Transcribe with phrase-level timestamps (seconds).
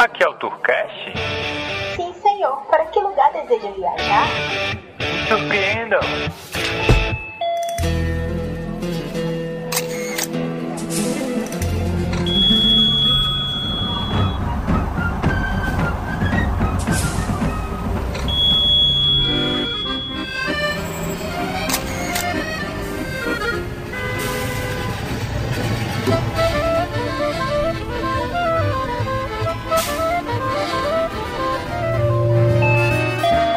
[0.00, 1.12] Aqui é o Turcast.
[1.94, 2.56] Sim, senhor.
[2.70, 4.26] Para que lugar deseja viajar?
[5.28, 6.00] Surpreenda.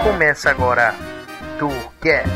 [0.03, 0.93] Começa agora
[1.57, 2.29] Tourcast.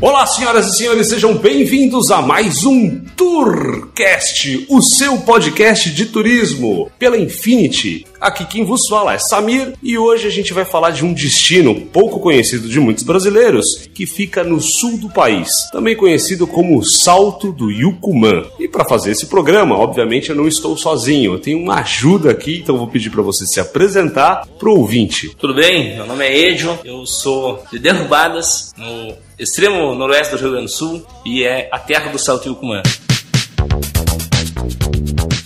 [0.00, 6.90] Olá, senhoras e senhores, sejam bem-vindos a mais um Tourcast, o seu podcast de turismo
[6.98, 8.04] pela Infinity.
[8.20, 11.74] Aqui quem vos fala é Samir e hoje a gente vai falar de um destino
[11.74, 16.84] pouco conhecido de muitos brasileiros que fica no sul do país, também conhecido como o
[16.84, 18.44] Salto do Yucumã.
[18.58, 22.58] E para fazer esse programa, obviamente eu não estou sozinho, eu tenho uma ajuda aqui,
[22.58, 25.34] então vou pedir para você se apresentar pro ouvinte.
[25.38, 25.94] Tudo bem?
[25.94, 30.72] Meu nome é Edio, eu sou de Derrubadas, no extremo noroeste do Rio Grande do
[30.72, 32.82] Sul, e é a terra do Salto Yucumã.
[33.68, 34.31] Thank you.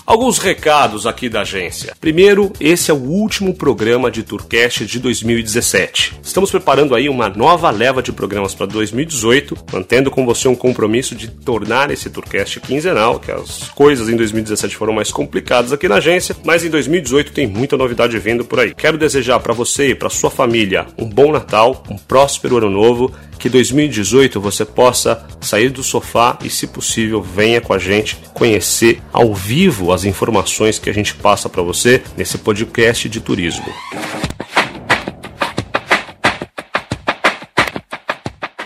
[0.07, 1.93] Alguns recados aqui da agência.
[2.01, 6.21] Primeiro, esse é o último programa de Tourcast de 2017.
[6.23, 11.17] Estamos preparando aí uma nova leva de programas para 2018, mantendo com você um compromisso
[11.17, 15.97] de tornar esse Tourcast quinzenal, que as coisas em 2017 foram mais complicadas aqui na
[15.97, 18.73] agência, mas em 2018 tem muita novidade vindo por aí.
[18.77, 23.13] Quero desejar para você e para sua família um bom Natal, um próspero ano novo
[23.39, 29.01] que 2018 você possa sair do sofá e, se possível, venha com a gente conhecer
[29.13, 33.65] ao vivo as informações que a gente passa para você nesse podcast de turismo.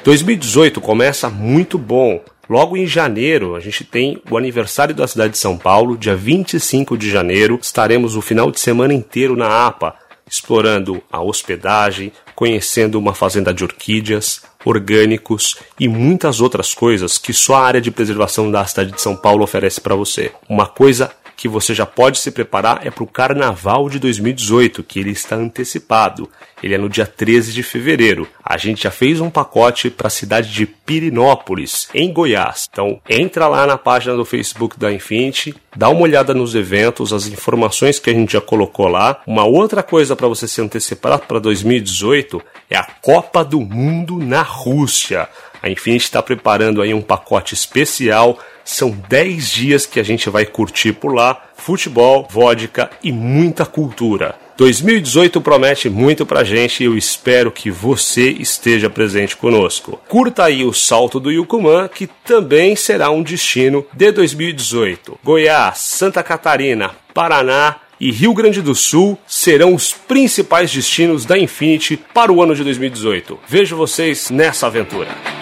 [0.04, 2.20] 2018 começa muito bom.
[2.48, 6.98] Logo em janeiro, a gente tem o aniversário da cidade de São Paulo, dia 25
[6.98, 7.60] de janeiro.
[7.62, 9.94] Estaremos o final de semana inteiro na APA,
[10.28, 17.54] explorando a hospedagem, conhecendo uma fazenda de orquídeas, orgânicos e muitas outras coisas que só
[17.54, 20.32] a área de preservação da cidade de São Paulo oferece para você.
[20.48, 25.00] Uma coisa que você já pode se preparar é para o Carnaval de 2018, que
[25.00, 26.28] ele está antecipado.
[26.62, 28.28] Ele é no dia 13 de fevereiro.
[28.44, 32.68] A gente já fez um pacote para a cidade de Pirinópolis, em Goiás.
[32.70, 37.26] Então, entra lá na página do Facebook da Infinity, dá uma olhada nos eventos, as
[37.26, 39.22] informações que a gente já colocou lá.
[39.26, 44.42] Uma outra coisa para você se antecipar para 2018 é a Copa do Mundo na
[44.42, 45.26] Rússia.
[45.62, 48.38] A Infinity está preparando aí um pacote especial.
[48.64, 54.34] São 10 dias que a gente vai curtir por lá: futebol, vodka e muita cultura.
[54.60, 59.98] 2018 promete muito pra gente e eu espero que você esteja presente conosco.
[60.06, 65.18] Curta aí o Salto do Yucumã, que também será um destino de 2018.
[65.24, 71.96] Goiás, Santa Catarina, Paraná e Rio Grande do Sul serão os principais destinos da Infinity
[71.96, 73.38] para o ano de 2018.
[73.48, 75.39] Vejo vocês nessa aventura.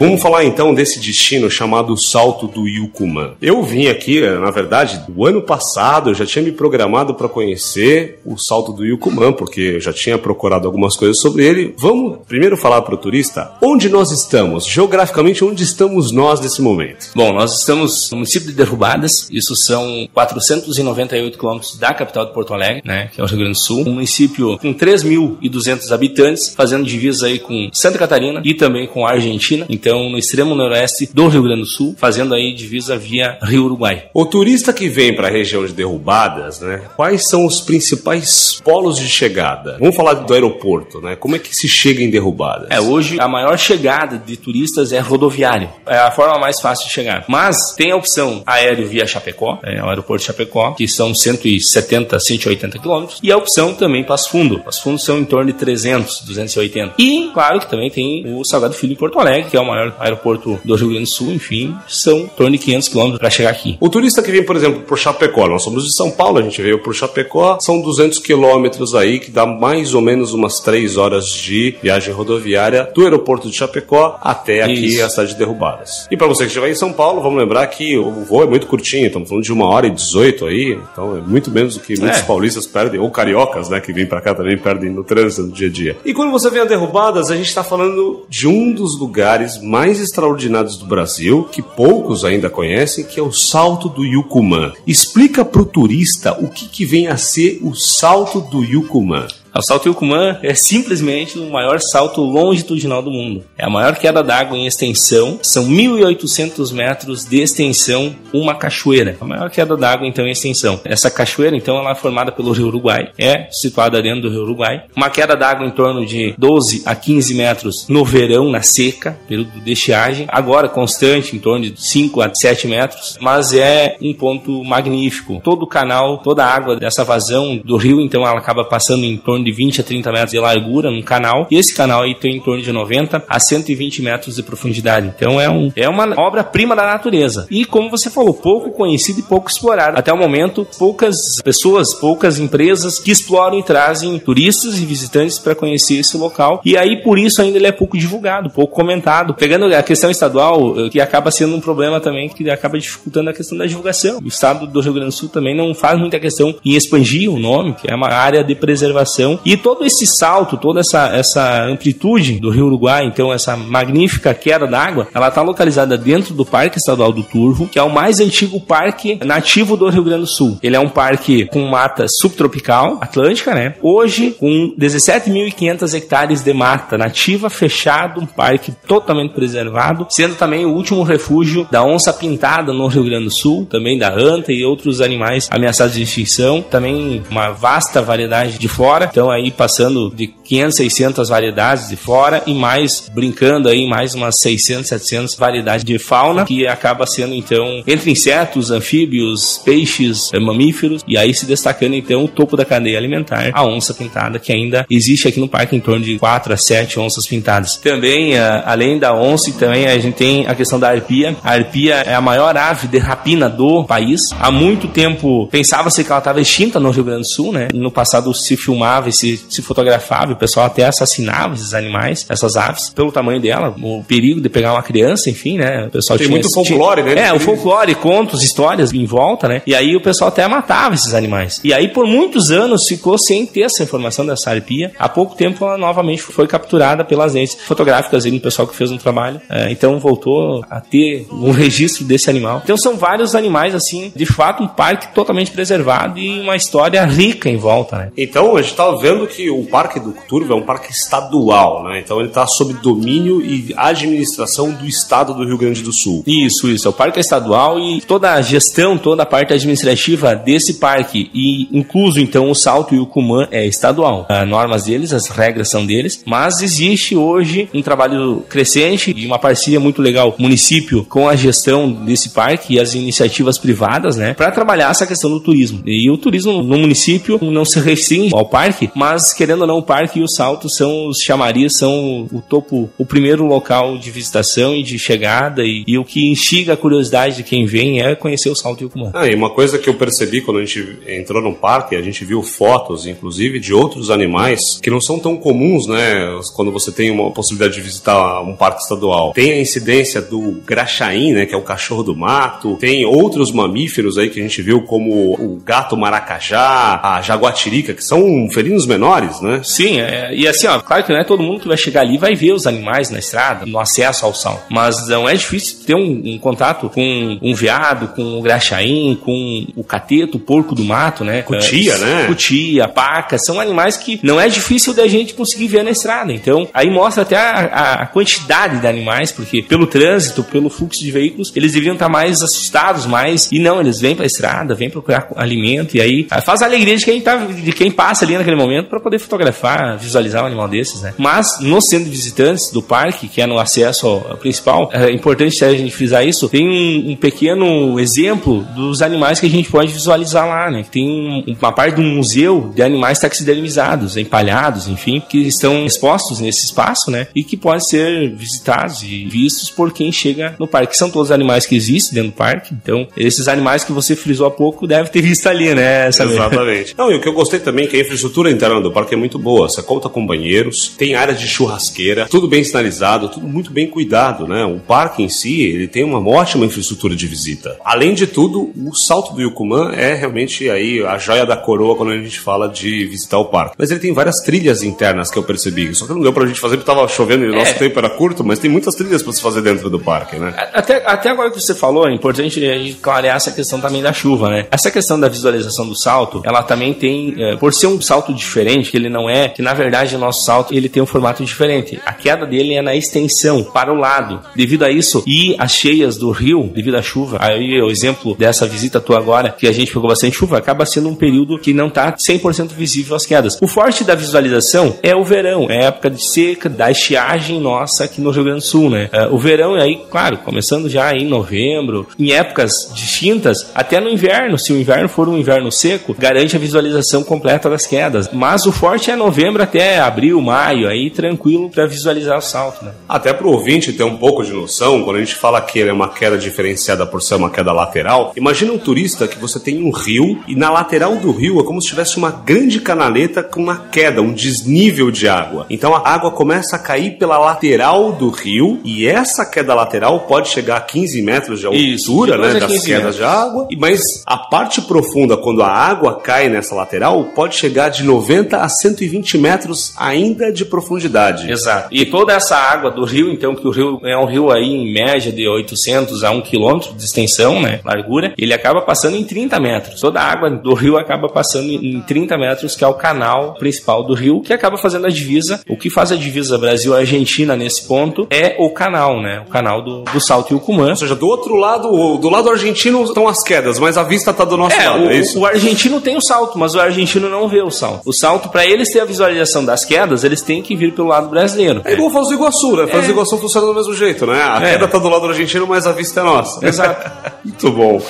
[0.00, 3.34] Vamos falar então desse destino chamado Salto do Yucumã.
[3.38, 8.18] Eu vim aqui, na verdade, o ano passado, eu já tinha me programado para conhecer
[8.24, 11.74] o Salto do Yucumã, porque eu já tinha procurado algumas coisas sobre ele.
[11.76, 17.10] Vamos primeiro falar para o turista onde nós estamos, geograficamente, onde estamos nós nesse momento.
[17.14, 22.54] Bom, nós estamos no município de Derrubadas, isso são 498 quilômetros da capital de Porto
[22.54, 23.86] Alegre, né, que é o Rio Grande do Sul.
[23.86, 29.10] Um município com 3.200 habitantes, fazendo divisa aí com Santa Catarina e também com a
[29.10, 29.66] Argentina.
[29.68, 34.04] Então, no extremo noroeste do Rio Grande do Sul, fazendo aí divisa via Rio Uruguai.
[34.14, 38.98] O turista que vem para a região de Derrubadas, né, quais são os principais polos
[38.98, 39.76] de chegada?
[39.78, 41.16] Vamos falar do aeroporto, né?
[41.16, 42.68] Como é que se chega em Derrubadas?
[42.70, 45.68] É, hoje a maior chegada de turistas é rodoviário.
[45.86, 47.24] É a forma mais fácil de chegar.
[47.28, 52.18] Mas tem a opção aéreo via Chapecó, é o aeroporto de Chapecó, que são 170,
[52.18, 54.60] 180 quilômetros, e a opção também Passo Fundo.
[54.60, 56.94] Passo Fundo são em torno de 300, 280.
[56.98, 59.79] E, claro, que também tem o Salgado Filho em Porto Alegre, que é o maior
[59.80, 63.30] maior aeroporto do Rio Grande do Sul, enfim, são em torno de 500 quilômetros para
[63.30, 63.76] chegar aqui.
[63.80, 66.60] O turista que vem, por exemplo, por Chapecó, nós somos de São Paulo, a gente
[66.60, 71.28] veio por Chapecó, são 200 quilômetros aí, que dá mais ou menos umas 3 horas
[71.28, 75.04] de viagem rodoviária do aeroporto de Chapecó até aqui Isso.
[75.04, 76.06] a cidade de Derrubadas.
[76.10, 78.66] E para você que estiver em São Paulo, vamos lembrar que o voo é muito
[78.66, 81.98] curtinho, estamos falando de uma hora e 18 aí, então é muito menos do que
[81.98, 82.22] muitos É.
[82.22, 85.68] paulistas perdem, ou cariocas, né, que vêm para cá também perdem no trânsito no dia
[85.68, 85.96] a dia.
[86.04, 90.00] E quando você vem a Derrubadas, a gente está falando de um dos lugares mais
[90.00, 94.72] extraordinários do Brasil, que poucos ainda conhecem, que é o Salto do Yucumã.
[94.84, 99.28] Explica pro turista o que, que vem a ser o Salto do Yucumã.
[99.52, 103.44] O salto Yucumã é simplesmente o maior salto longitudinal do mundo.
[103.58, 105.38] É a maior queda d'água em extensão.
[105.42, 109.16] São 1.800 metros de extensão, uma cachoeira.
[109.20, 110.80] A maior queda d'água, então, em extensão.
[110.84, 113.10] Essa cachoeira, então, ela é formada pelo Rio Uruguai.
[113.18, 114.84] É situada dentro do Rio Uruguai.
[114.94, 119.60] Uma queda d'água em torno de 12 a 15 metros no verão, na seca, período
[119.60, 120.26] de estiagem.
[120.28, 123.18] Agora, constante, em torno de 5 a 7 metros.
[123.20, 125.40] Mas é um ponto magnífico.
[125.42, 129.16] Todo o canal, toda a água dessa vazão do rio, então, ela acaba passando em
[129.16, 131.46] torno de 20 a 30 metros de largura num canal.
[131.50, 135.12] E esse canal aí tem em torno de 90 a 120 metros de profundidade.
[135.14, 137.46] Então é, um, é uma obra-prima da natureza.
[137.50, 139.98] E como você falou, pouco conhecido e pouco explorado.
[139.98, 145.54] Até o momento, poucas pessoas, poucas empresas que exploram e trazem turistas e visitantes para
[145.54, 146.60] conhecer esse local.
[146.64, 149.34] E aí, por isso, ainda ele é pouco divulgado, pouco comentado.
[149.34, 153.32] Pegando a questão estadual, eh, que acaba sendo um problema também, que acaba dificultando a
[153.32, 154.18] questão da divulgação.
[154.18, 157.38] O estado do Rio Grande do Sul também não faz muita questão em expandir o
[157.38, 159.29] nome, que é uma área de preservação.
[159.44, 164.66] E todo esse salto, toda essa, essa amplitude do Rio Uruguai, então essa magnífica queda
[164.66, 168.60] d'água, ela está localizada dentro do Parque Estadual do Turvo, que é o mais antigo
[168.60, 170.58] parque nativo do Rio Grande do Sul.
[170.62, 173.74] Ele é um parque com mata subtropical, atlântica, né?
[173.82, 180.74] Hoje, com 17.500 hectares de mata nativa, fechado, um parque totalmente preservado, sendo também o
[180.74, 185.00] último refúgio da onça pintada no Rio Grande do Sul, também da anta e outros
[185.00, 186.62] animais ameaçados de extinção.
[186.62, 192.42] Também uma vasta variedade de flora, então aí passando de 500, 600 variedades de flora
[192.46, 197.82] e mais, brincando aí, mais umas 600, 700 variedades de fauna, que acaba sendo então
[197.86, 202.96] entre insetos, anfíbios, peixes, eh, mamíferos, e aí se destacando então o topo da cadeia
[202.96, 206.56] alimentar, a onça pintada, que ainda existe aqui no parque em torno de 4 a
[206.56, 207.76] 7 onças pintadas.
[207.76, 211.36] Também, ah, além da onça, também a gente tem a questão da arpia.
[211.42, 214.20] A arpia é a maior ave de rapina do país.
[214.38, 217.68] Há muito tempo pensava-se que ela estava extinta no Rio Grande do Sul, né?
[217.74, 222.56] No passado se filmava e se, se fotografava, o pessoal até assassinava esses animais, essas
[222.56, 225.86] aves, pelo tamanho dela, o perigo de pegar uma criança, enfim, né?
[225.86, 227.28] O pessoal Tem tinha muito folclore, né?
[227.28, 229.62] É, o folclore, contos, histórias em volta, né?
[229.66, 231.60] E aí o pessoal até matava esses animais.
[231.62, 234.92] E aí por muitos anos ficou sem ter essa informação dessa arpia.
[234.98, 238.90] Há pouco tempo ela novamente foi capturada pelas agências fotográficas aí do pessoal que fez
[238.90, 239.40] um trabalho.
[239.48, 242.60] É, então voltou a ter um registro desse animal.
[242.64, 247.48] Então são vários animais assim, de fato um parque totalmente preservado e uma história rica
[247.48, 248.12] em volta, né?
[248.16, 252.00] Então, a gente está vendo que o Parque do Turvo é um parque estadual, né?
[252.00, 256.22] Então, ele está sob domínio e administração do Estado do Rio Grande do Sul.
[256.26, 256.86] Isso, isso.
[256.86, 261.68] É o parque estadual e toda a gestão, toda a parte administrativa desse parque, e
[261.72, 264.26] incluso então o Salto e o Cumã é estadual.
[264.28, 269.38] As normas deles, as regras são deles, mas existe hoje um trabalho crescente e uma
[269.38, 274.50] parceria muito legal, município com a gestão desse parque e as iniciativas privadas, né, para
[274.50, 275.82] trabalhar essa questão do turismo.
[275.86, 279.82] E o turismo no município não se restringe ao parque, mas querendo ou não, o
[279.82, 284.74] parque e o Salto são os chamarias, são o topo, o primeiro local de visitação
[284.74, 288.48] e de chegada e, e o que instiga a curiosidade de quem vem é conhecer
[288.48, 289.10] o Salto e o Cumã.
[289.14, 292.24] Ah, e uma coisa que eu percebi quando a gente entrou no parque, a gente
[292.24, 296.38] viu fotos, inclusive, de outros animais que não são tão comuns, né?
[296.54, 299.32] Quando você tem uma possibilidade de visitar um parque estadual.
[299.32, 301.46] Tem a incidência do graxaim, né?
[301.46, 302.76] Que é o cachorro do mato.
[302.76, 308.04] Tem outros mamíferos aí que a gente viu, como o gato maracajá, a jaguatirica, que
[308.04, 309.60] são felinos menores, né?
[309.64, 312.18] Sim, é, e assim, ó, claro que não é todo mundo que vai chegar ali
[312.18, 314.66] vai ver os animais na estrada, no acesso ao sal.
[314.68, 319.66] Mas não é difícil ter um, um contato com um veado, com o graxaim, com
[319.76, 321.42] o cateto, o porco do mato, né?
[321.42, 322.24] Cutia, É, né?
[322.26, 326.32] Cutia, paca, são animais que não é difícil da gente conseguir ver na estrada.
[326.32, 331.10] Então, aí mostra até a, a- quantidade de animais, porque pelo trânsito, pelo fluxo de
[331.10, 333.50] veículos, eles deviam estar mais assustados, mais.
[333.52, 337.04] E não, eles vêm pra estrada, vêm procurar alimento, e aí faz a alegria de
[337.04, 340.68] quem, tá, de quem passa ali naquele momento momento para poder fotografar, visualizar um animal
[340.68, 341.14] desses, né?
[341.18, 345.64] Mas no centro de visitantes do parque, que é no acesso ao, principal, é importante
[345.64, 349.92] a gente frisar isso, tem um, um, pequeno exemplo dos animais que a gente pode
[349.92, 350.84] visualizar lá, né?
[350.90, 356.40] Tem um, uma parte de um museu de animais taxidermizados, empalhados, enfim, que estão expostos
[356.40, 357.26] nesse espaço, né?
[357.34, 360.96] E que podem ser visitados e vistos por quem chega no parque.
[360.96, 364.50] São todos animais que existem dentro do parque, então esses animais que você frisou há
[364.50, 366.10] pouco deve ter visto ali, né?
[366.12, 366.32] Sabe?
[366.32, 366.94] Exatamente.
[366.98, 369.16] Não, e o que eu gostei também é que a infraestrutura interna do parque é
[369.16, 369.68] muito boa.
[369.68, 374.46] Você conta com banheiros, tem área de churrasqueira, tudo bem sinalizado, tudo muito bem cuidado,
[374.46, 374.64] né?
[374.64, 377.78] O parque em si, ele tem uma ótima infraestrutura de visita.
[377.84, 382.12] Além de tudo, o salto do Yucumã é realmente aí a joia da coroa quando
[382.12, 383.76] a gente fala de visitar o parque.
[383.78, 385.94] Mas ele tem várias trilhas internas que eu percebi.
[385.94, 387.74] Só que não deu pra gente fazer porque tava chovendo e o nosso é.
[387.74, 390.54] tempo era curto, mas tem muitas trilhas para se fazer dentro do parque, né?
[390.72, 394.12] Até, até agora que você falou, é importante a gente clarear essa questão também da
[394.12, 394.66] chuva, né?
[394.70, 398.90] Essa questão da visualização do salto, ela também tem, é, por ser um salto diferente,
[398.90, 402.00] que ele não é, que na verdade o nosso salto ele tem um formato diferente.
[402.04, 404.40] A queda dele é na extensão, para o lado.
[404.54, 408.66] Devido a isso, e as cheias do rio, devido à chuva, aí o exemplo dessa
[408.66, 411.88] visita tua agora, que a gente pegou bastante chuva, acaba sendo um período que não
[411.88, 413.58] está 100% visível as quedas.
[413.60, 418.04] O forte da visualização é o verão, é a época de seca, da estiagem nossa
[418.04, 419.08] aqui no Rio Grande do Sul, né?
[419.12, 424.58] É, o verão, aí, claro, começando já em novembro, em épocas distintas, até no inverno,
[424.58, 428.29] se o inverno for um inverno seco, garante a visualização completa das quedas.
[428.32, 432.92] Mas o forte é novembro até abril, maio, aí tranquilo para visualizar o salto, né?
[433.08, 435.92] Até para o ouvinte ter um pouco de noção, quando a gente fala que é
[435.92, 439.90] uma queda diferenciada por ser uma queda lateral, imagina um turista que você tem um
[439.90, 443.76] rio e na lateral do rio é como se tivesse uma grande canaleta com uma
[443.76, 445.66] queda, um desnível de água.
[445.68, 450.48] Então a água começa a cair pela lateral do rio e essa queda lateral pode
[450.48, 454.80] chegar a 15 metros de altura, Isso, né, das quedas de água, mas a parte
[454.82, 458.19] profunda, quando a água cai nessa lateral, pode chegar de 90
[458.60, 461.50] a 120 metros ainda de profundidade.
[461.50, 461.88] Exato.
[461.90, 464.92] E toda essa água do rio, então, que o rio é um rio aí em
[464.92, 469.58] média de 800 a 1 quilômetro de extensão, né, largura, ele acaba passando em 30
[469.60, 470.00] metros.
[470.00, 474.02] Toda a água do rio acaba passando em 30 metros, que é o canal principal
[474.02, 475.60] do rio, que acaba fazendo a divisa.
[475.68, 480.02] O que faz a divisa Brasil-Argentina nesse ponto é o canal, né, o canal do,
[480.02, 480.90] do Salto Yucumã.
[480.90, 484.44] Ou seja, do outro lado, do lado argentino estão as quedas, mas a vista está
[484.44, 485.38] do nosso é, lado, o, é isso?
[485.38, 488.09] O argentino tem o salto, mas o argentino não vê o salto.
[488.10, 491.28] O salto, para eles ter a visualização das quedas, eles têm que vir pelo lado
[491.28, 491.80] brasileiro.
[491.84, 492.88] É igual Foz do Iguaçu, né?
[492.88, 493.12] Foz do é.
[493.12, 494.42] Iguaçu funciona do mesmo jeito, né?
[494.42, 494.72] A é.
[494.72, 496.66] queda tá do lado argentino, mas a vista é nossa.
[496.66, 497.08] Exato.
[497.46, 498.02] Muito bom.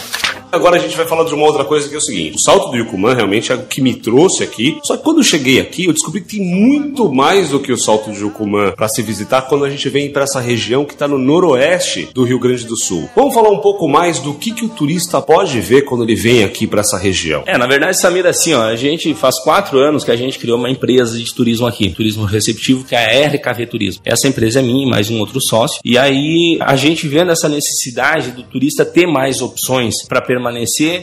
[0.52, 2.70] Agora a gente vai falar de uma outra coisa que é o seguinte: o salto
[2.70, 4.78] do Yucumã realmente é o que me trouxe aqui.
[4.82, 7.78] Só que quando eu cheguei aqui, eu descobri que tem muito mais do que o
[7.78, 11.06] salto do Yucumã para se visitar quando a gente vem para essa região que está
[11.06, 13.08] no noroeste do Rio Grande do Sul.
[13.14, 16.42] Vamos falar um pouco mais do que, que o turista pode ver quando ele vem
[16.42, 17.44] aqui para essa região.
[17.46, 20.58] É, na verdade, Samir, assim, ó, a gente faz quatro anos que a gente criou
[20.58, 24.02] uma empresa de turismo aqui, turismo receptivo, que é a RKV Turismo.
[24.04, 25.80] Essa empresa é minha, mais um outro sócio.
[25.84, 30.39] E aí a gente vendo essa necessidade do turista ter mais opções para permanecer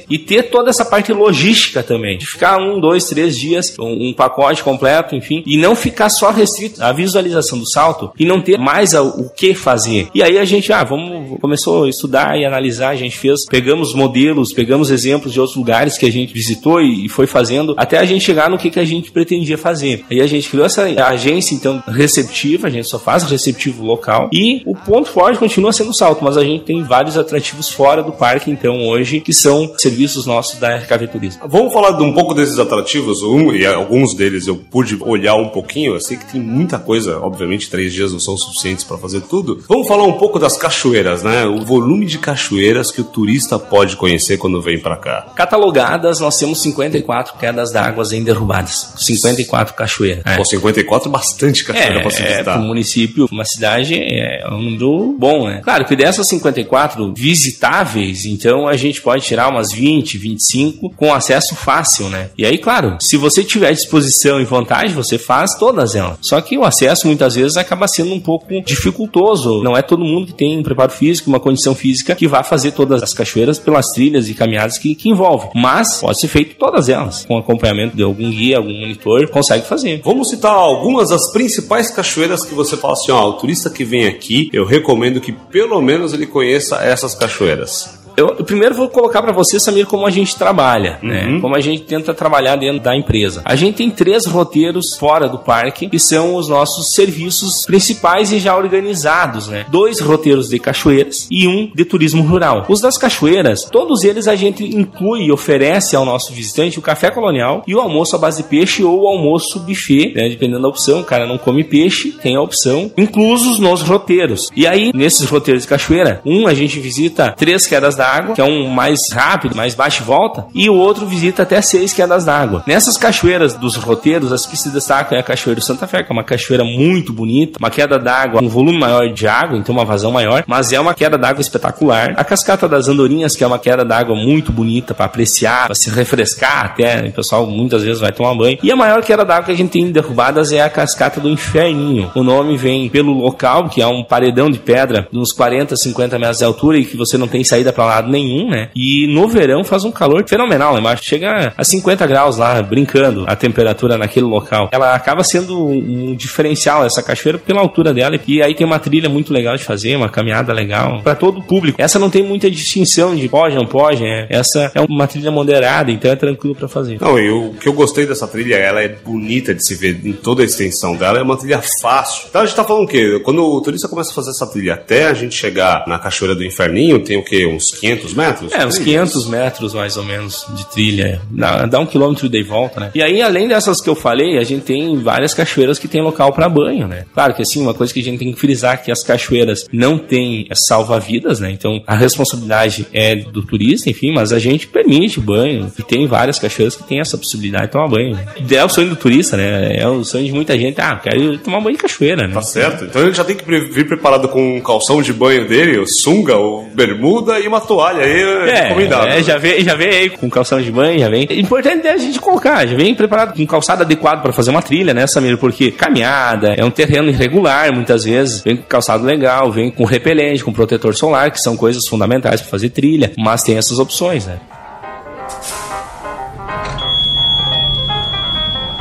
[0.09, 4.13] e ter toda essa parte logística também, de ficar um, dois, três dias, um, um,
[4.13, 8.57] pacote completo, enfim, e não ficar só restrito à visualização do salto e não ter
[8.57, 10.07] mais a, o que fazer.
[10.13, 13.93] E aí a gente, ah, vamos, começou a estudar e analisar, a gente fez, pegamos
[13.93, 17.97] modelos, pegamos exemplos de outros lugares que a gente visitou e, e foi fazendo, até
[17.97, 20.05] a gente chegar no que, que a gente pretendia fazer.
[20.09, 24.61] Aí a gente criou essa agência, então, receptiva, a gente só faz receptivo local, e
[24.65, 28.11] o ponto forte continua sendo o salto, mas a gente tem vários atrativos fora do
[28.11, 31.41] parque, então, hoje, que são serviços nossos da RKV Turismo.
[31.49, 35.49] Vamos falar de um pouco desses atrativos, um, e alguns deles eu pude olhar um
[35.49, 39.19] pouquinho, eu sei que tem muita coisa, obviamente três dias não são suficientes para fazer
[39.19, 39.61] tudo.
[39.67, 41.45] Vamos falar um pouco das cachoeiras, né?
[41.45, 45.27] O volume de cachoeiras que o turista pode conhecer quando vem para cá.
[45.35, 50.23] Catalogadas, nós temos 54 quedas d'água em derrubadas, 54 cachoeiras.
[50.25, 50.37] É.
[50.37, 52.55] Pô, 54 bastante cachoeira é, para se visitar.
[52.55, 55.59] É, um município, uma cidade, é um número bom, né?
[55.61, 61.55] Claro que dessas 54 visitáveis, então a gente pode tirar umas 20, 25 com acesso
[61.55, 62.29] fácil, né?
[62.37, 66.17] E aí, claro, se você tiver disposição e vontade, você faz todas elas.
[66.21, 69.61] Só que o acesso muitas vezes acaba sendo um pouco dificultoso.
[69.63, 72.71] Não é todo mundo que tem um preparo físico, uma condição física que vai fazer
[72.71, 75.49] todas as cachoeiras pelas trilhas e caminhadas que, que envolve.
[75.55, 77.25] Mas pode ser feito todas elas.
[77.25, 80.01] Com acompanhamento de algum guia, algum monitor, consegue fazer.
[80.03, 84.07] Vamos citar algumas das principais cachoeiras que você fala assim, ó, o turista que vem
[84.07, 87.96] aqui, eu recomendo que pelo menos ele conheça essas cachoeiras.
[88.17, 91.27] Eu, eu primeiro vou colocar para você, Samir, como a gente trabalha, né?
[91.27, 91.39] Uhum.
[91.39, 93.43] Como a gente tenta trabalhar dentro da empresa.
[93.45, 98.39] A gente tem três roteiros fora do parque, que são os nossos serviços principais e
[98.39, 99.67] já organizados, né?
[99.69, 102.65] Dois roteiros de cachoeiras e um de turismo rural.
[102.67, 107.11] Os das cachoeiras, todos eles a gente inclui e oferece ao nosso visitante o café
[107.11, 110.27] colonial e o almoço à base de peixe ou o almoço buffet, né?
[110.27, 111.01] Dependendo da opção.
[111.01, 114.49] O cara não come peixe, tem a opção, inclusos nos roteiros.
[114.55, 118.43] E aí, nesses roteiros de cachoeira, um a gente visita três quedas d'água, que é
[118.43, 122.63] um mais rápido, mais baixo e volta, e o outro visita até seis quedas d'água.
[122.65, 126.11] Nessas cachoeiras dos roteiros, as que se destacam é a Cachoeira do Santa Fé, que
[126.11, 129.85] é uma cachoeira muito bonita, uma queda d'água, um volume maior de água, então uma
[129.85, 132.13] vazão maior, mas é uma queda d'água espetacular.
[132.17, 135.89] A Cascata das Andorinhas, que é uma queda d'água muito bonita para apreciar, para se
[135.89, 137.09] refrescar até, né?
[137.09, 138.57] o pessoal muitas vezes vai tomar banho.
[138.61, 141.29] E a maior queda d'água que a gente tem em derrubadas é a Cascata do
[141.29, 142.11] Inferninho.
[142.15, 146.19] O nome vem pelo local, que é um paredão de pedra de uns 40, 50
[146.19, 148.69] metros de altura e que você não tem saída para nenhum, né?
[148.75, 150.81] E no verão faz um calor fenomenal, né?
[150.81, 154.69] Mas chega a 50 graus lá, brincando a temperatura naquele local.
[154.71, 159.09] Ela acaba sendo um diferencial essa cachoeira pela altura dela e aí tem uma trilha
[159.09, 161.81] muito legal de fazer, uma caminhada legal para todo o público.
[161.81, 164.27] Essa não tem muita distinção de pode, não pode, né?
[164.29, 166.97] Essa é uma trilha moderada, então é tranquilo para fazer.
[166.99, 170.13] Não, e o que eu gostei dessa trilha, ela é bonita de se ver em
[170.13, 172.25] toda a extensão dela, é uma trilha fácil.
[172.29, 173.19] Então a gente tá falando o quê?
[173.23, 176.43] Quando o turista começa a fazer essa trilha até a gente chegar na Cachoeira do
[176.43, 177.45] Inferninho, tem o quê?
[177.45, 178.51] Uns 500 metros?
[178.51, 181.21] É, uns 500 metros mais ou menos de trilha.
[181.29, 182.91] Dá, um quilômetro de volta, né?
[182.93, 186.31] E aí, além dessas que eu falei, a gente tem várias cachoeiras que tem local
[186.33, 187.05] para banho, né?
[187.13, 189.65] Claro que assim, uma coisa que a gente tem que frisar é que as cachoeiras
[189.71, 191.51] não têm salva-vidas, né?
[191.51, 195.71] Então a responsabilidade é do turista, enfim, mas a gente permite banho.
[195.77, 198.17] E tem várias cachoeiras que tem essa possibilidade de tomar banho.
[198.49, 199.77] É o sonho do turista, né?
[199.77, 200.79] É o sonho de muita gente.
[200.81, 202.33] Ah, quero tomar banho de cachoeira, né?
[202.33, 202.85] Tá certo.
[202.85, 206.37] Então ele já tem que vir preparado com um calção de banho dele, o sunga,
[206.37, 209.07] o bermuda e uma toalha aí É, recomendado.
[209.07, 211.27] é, já vem, já vem aí com calção de banho, já vem.
[211.31, 214.93] Importante é a gente colocar, já vem preparado com calçado adequado para fazer uma trilha,
[214.93, 215.37] né, Samir?
[215.37, 218.41] Porque caminhada é um terreno irregular, muitas vezes.
[218.41, 222.49] Vem com calçado legal, vem com repelente, com protetor solar, que são coisas fundamentais para
[222.49, 223.11] fazer trilha.
[223.17, 224.39] Mas tem essas opções, né?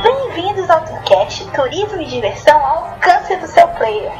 [0.03, 4.11] Bem-vindos ao Tourcast Turismo e Diversão ao alcance do seu player.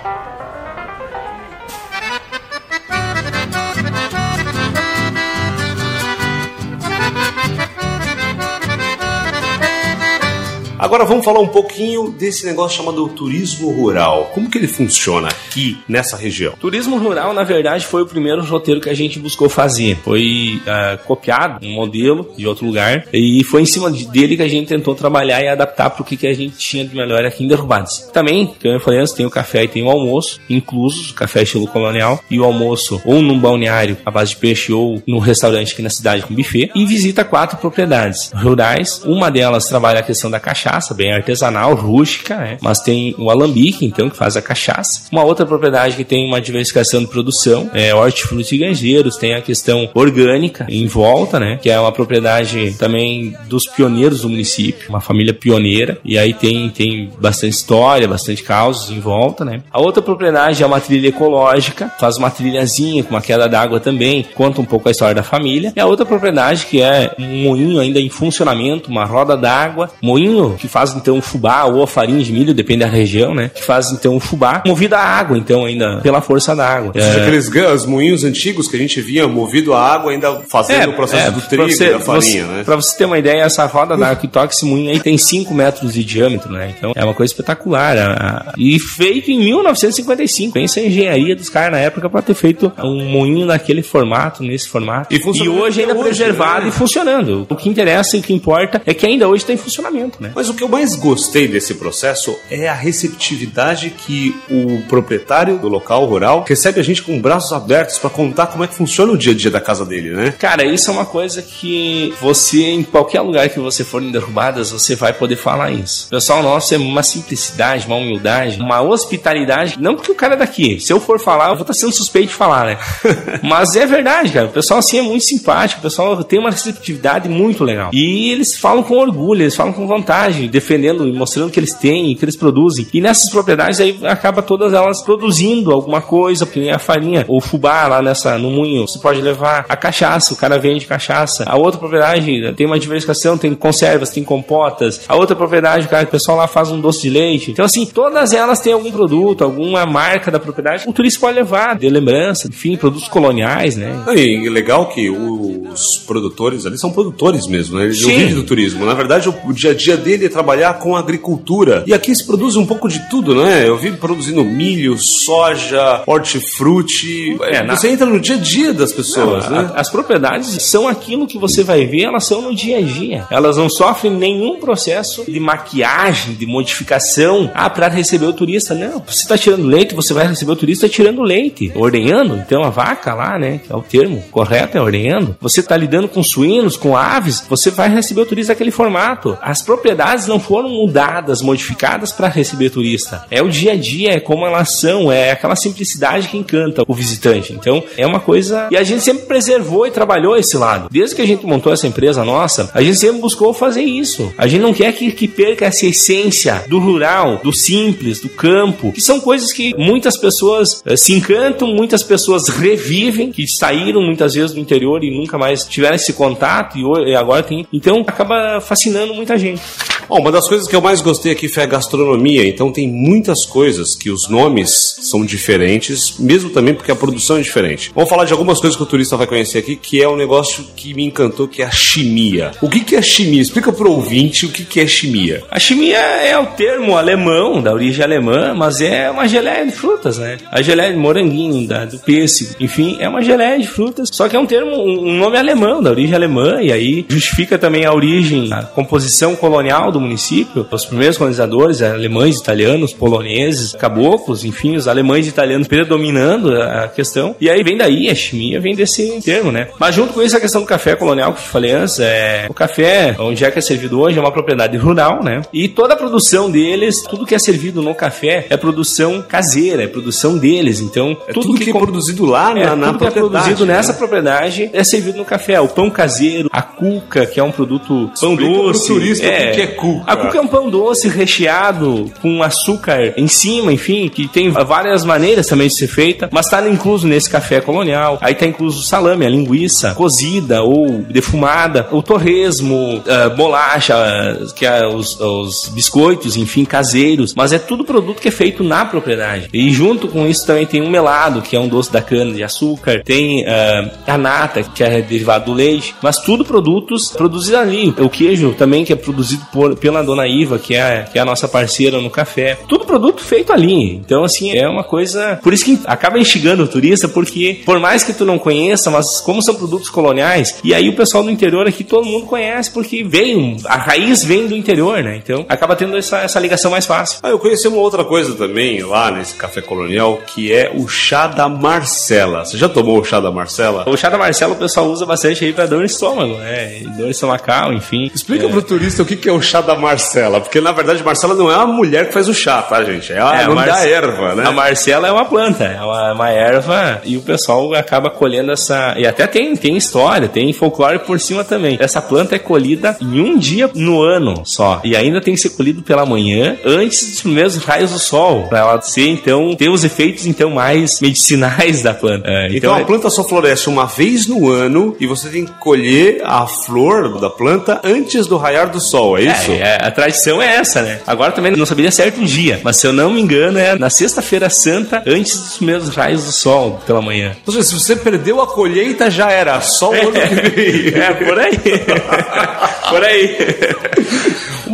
[10.80, 14.32] Agora vamos falar um pouquinho desse negócio chamado turismo rural.
[14.34, 16.54] Como que ele funciona aqui nessa região?
[16.60, 19.98] Turismo rural, na verdade, foi o primeiro roteiro que a gente buscou fazer.
[20.04, 24.44] Foi ah, copiado um modelo de outro lugar e foi em cima de- dele que
[24.44, 27.26] a gente tentou trabalhar e adaptar para o que, que a gente tinha de melhor
[27.26, 28.10] aqui em Derrubados.
[28.14, 31.42] Também, como eu falei antes, tem o café e tem o almoço, inclusos, o café
[31.42, 35.74] estilo colonial e o almoço ou num balneário à base de peixe ou num restaurante
[35.74, 39.02] aqui na cidade com buffet e visita quatro propriedades rurais.
[39.04, 42.58] Uma delas trabalha a questão da cachaça, bem artesanal, rústica, né?
[42.62, 45.04] mas tem o alambique, então, que faz a cachaça.
[45.12, 49.42] Uma outra propriedade que tem uma diversificação de produção, é hortifruti e ganjeiros, tem a
[49.42, 51.60] questão orgânica em volta, né?
[51.62, 56.70] Que é uma propriedade também dos pioneiros do município, uma família pioneira, e aí tem,
[56.70, 59.62] tem bastante história, bastante causas em volta, né?
[59.72, 64.26] A outra propriedade é uma trilha ecológica, faz uma trilhazinha com uma queda d'água também,
[64.36, 65.74] conta um pouco a história da família.
[65.76, 70.57] E a outra propriedade que é um moinho ainda em funcionamento, uma roda d'água, moinho
[70.58, 73.50] que faz então fubá ou farinha de milho, depende da região, né?
[73.54, 76.92] Que faz então o fubá movido a água, então ainda pela força da água.
[76.96, 77.50] Ou seja, É, aqueles
[77.86, 81.50] moinhos antigos que a gente via movido a água ainda fazendo o processo do pra
[81.50, 82.64] trigo você- e da farinha, você- né?
[82.64, 85.94] Pra você ter uma ideia, essa roda da toca esse moinho aí tem 5 metros
[85.94, 86.74] de diâmetro, né?
[86.78, 87.98] Então é uma coisa espetacular.
[87.98, 88.12] a-
[88.50, 90.54] a- E feito em 1955.
[90.54, 94.68] Pensa a engenharia dos caras na época pra ter feito um moinho naquele formato, nesse
[94.68, 95.14] formato.
[95.14, 96.70] E funciona hoje ainda hoje, preservado né?
[96.70, 97.46] e funcionando.
[97.50, 100.32] O que interessa e o que importa é que ainda hoje está em funcionamento, né?
[100.36, 105.68] Mas o que eu mais gostei desse processo é a receptividade que o proprietário do
[105.68, 109.18] local rural recebe a gente com braços abertos para contar como é que funciona o
[109.18, 110.34] dia a dia da casa dele, né?
[110.38, 114.72] Cara, isso é uma coisa que você, em qualquer lugar que você for em derrubadas,
[114.72, 116.08] você vai poder falar isso.
[116.08, 119.78] O pessoal nosso é uma simplicidade, uma humildade, uma hospitalidade.
[119.80, 120.80] Não porque o cara é daqui.
[120.80, 122.78] Se eu for falar, eu vou estar sendo suspeito de falar, né?
[123.44, 124.48] Mas é verdade, cara.
[124.48, 125.80] O pessoal assim é muito simpático.
[125.80, 127.92] O pessoal tem uma receptividade muito legal.
[127.94, 130.37] E eles falam com orgulho, eles falam com vantagem.
[130.46, 132.86] Defendendo e mostrando que eles têm, que eles produzem.
[132.94, 137.40] E nessas propriedades aí acaba todas elas produzindo alguma coisa, porque nem a farinha, o
[137.40, 141.46] fubá lá nessa, no moinho, você pode levar a cachaça, o cara vende cachaça.
[141.48, 145.02] A outra propriedade tem uma diversificação, tem conservas, tem compotas.
[145.08, 147.52] A outra propriedade, o, cara, o pessoal lá faz um doce de leite.
[147.52, 150.84] Então, assim, todas elas têm algum produto, alguma marca da propriedade.
[150.88, 154.04] O turista pode levar, de lembrança, enfim, produtos coloniais, né?
[154.16, 157.86] E legal que os produtores ali são produtores mesmo, né?
[157.86, 158.18] Eles Sim.
[158.18, 158.86] vivem do turismo.
[158.86, 161.84] Na verdade, o dia a dia dele trabalhar com agricultura.
[161.88, 163.68] E aqui se produz um pouco de tudo, né?
[163.68, 166.04] Eu vi produzindo milho, soja,
[166.52, 167.38] hortifruti.
[167.44, 169.72] É, na- Você entra no dia a dia das pessoas, A- né?
[169.76, 173.26] As propriedades são aquilo que você vai ver, elas são no dia a dia.
[173.30, 178.74] Elas não sofrem nenhum processo de maquiagem, de modificação, ah, para receber o turista.
[178.74, 182.36] Não, você está tirando leite, você vai receber o turista tirando leite, ordenhando.
[182.36, 185.36] Então a vaca lá, né, que é o termo correto, é ordenhando.
[185.42, 189.38] Você está lidando com suínos, com aves, você vai receber o turista daquele formato.
[189.42, 193.26] As propriedades não foram mudadas, modificadas para receber turista.
[193.30, 196.94] É o dia a dia, é como elas são, é aquela simplicidade que encanta o
[196.94, 197.54] visitante.
[197.54, 198.70] Então, é uma coisa.
[198.72, 200.88] E a gente sempre preservou e trabalhou esse lado.
[200.90, 204.32] Desde que a gente montou essa empresa nossa, a gente sempre buscou fazer isso.
[204.38, 208.92] A gente não quer que, que perca essa essência do rural, do simples, do campo,
[208.92, 214.34] que são coisas que muitas pessoas eh, se encantam, muitas pessoas revivem, que saíram muitas
[214.34, 217.68] vezes do interior e nunca mais tiveram esse contato e agora tem.
[217.74, 219.62] Então, acaba fascinando muita gente.
[220.10, 222.48] Bom, uma das coisas que eu mais gostei aqui foi a gastronomia.
[222.48, 227.42] Então tem muitas coisas que os nomes são diferentes, mesmo também porque a produção é
[227.42, 227.92] diferente.
[227.94, 230.64] Vamos falar de algumas coisas que o turista vai conhecer aqui, que é um negócio
[230.78, 232.52] que me encantou, que é a chimia.
[232.62, 233.42] O que, que é chimia?
[233.42, 235.44] Explica pro ouvinte o que, que é chimia.
[235.52, 240.18] A chimia é o termo alemão, da origem alemã, mas é uma geleia de frutas,
[240.18, 240.38] né?
[240.50, 244.10] A geleia de moranguinho, da, do pêssego, enfim, é uma geleia de frutas.
[244.14, 247.84] Só que é um termo, um nome alemão, da origem alemã, e aí justifica também
[247.84, 250.66] a origem, a composição colonial do município.
[250.72, 257.36] Os primeiros colonizadores, alemães, italianos, poloneses, caboclos, enfim, os alemães e italianos predominando a questão.
[257.40, 259.68] E aí vem daí, a chimia vem desse termo, né?
[259.80, 262.46] Mas junto com isso, a questão do café colonial que eu te falei antes, é,
[262.50, 265.42] o café, onde é que é servido hoje, é uma propriedade rural, né?
[265.54, 269.88] E toda a produção deles, tudo que é servido no café é produção caseira, é
[269.88, 270.80] produção deles.
[270.80, 273.76] Então, É tudo, que, é com- produzido lá é, na, tudo que é produzido né?
[273.76, 275.60] nessa propriedade é servido no café.
[275.60, 278.88] O pão caseiro, a cuca, que é um produto pão Explica pro doce.
[278.88, 279.87] turista o que que é cuca.
[280.06, 285.04] A cuca é um pão doce recheado com açúcar em cima, enfim, que tem várias
[285.04, 288.18] maneiras também de ser feita, mas está incluso nesse café colonial.
[288.22, 294.54] Aí tá incluso o salame, a linguiça cozida ou defumada, o torresmo, ah, bolacha, ah,
[294.56, 298.86] que é os, os biscoitos, enfim, caseiros, mas é tudo produto que é feito na
[298.86, 299.50] propriedade.
[299.54, 302.44] E junto com isso também tem um melado, que é um doce da cana de
[302.44, 307.94] açúcar, tem ah, a nata, que é derivado do leite, mas tudo produtos produzidos ali.
[307.98, 311.26] O queijo também, que é produzido por, pela dona Iva, que é, que é a
[311.26, 312.58] nossa parceira no café.
[312.68, 313.96] Tudo produto feito ali.
[313.96, 315.40] Então, assim, é uma coisa.
[315.42, 319.20] Por isso que acaba instigando o turista, porque por mais que tu não conheça, mas
[319.22, 323.04] como são produtos coloniais, e aí o pessoal do interior aqui todo mundo conhece, porque
[323.04, 325.20] veio, a raiz vem do interior, né?
[325.24, 327.20] Então acaba tendo essa, essa ligação mais fácil.
[327.24, 331.28] Ah, eu conheci uma outra coisa também lá nesse café colonial, que é o chá
[331.28, 332.44] da Marcela.
[332.46, 333.84] Você já tomou o chá da Marcela?
[333.88, 336.82] O chá da Marcela o pessoal usa bastante aí pra dor no estômago, né?
[336.98, 338.10] Dor estomacal, enfim.
[338.14, 338.50] Explica É.
[338.50, 341.52] pro turista o que que é o chá da Marcela, porque na verdade Marcela não
[341.52, 343.12] é a mulher que faz o chá, tá, gente?
[343.14, 344.44] É a É, a nome da erva, né?
[344.48, 348.96] A Marcela é uma planta, é uma, uma erva e o pessoal acaba colhendo essa.
[348.98, 351.78] E até tem, tem história, tem folclore por cima também.
[351.80, 354.82] Essa planta é colhida em um dia no ano só.
[354.84, 358.48] E ainda tem que ser colhido pela manhã, antes dos primeiros raios do sol.
[358.48, 362.28] Pra ela ser, então, ter os efeitos então mais medicinais da planta.
[362.30, 365.52] É, Então, é- a planta só floresce uma vez no ano e você tem que
[365.60, 369.52] colher a flor da planta antes do raiar do sol, é isso?
[369.62, 371.00] É, é, a tradição é essa, né?
[371.06, 373.90] Agora também não saberia certo o dia, mas se eu não me engano, é na
[373.90, 377.36] sexta-feira santa, antes dos primeiros raios do sol pela manhã.
[377.46, 379.60] Ou seja, se você perdeu a colheita, já era.
[379.62, 380.88] Só o ano que vem.
[380.98, 381.58] É, por aí.
[382.90, 383.38] por aí.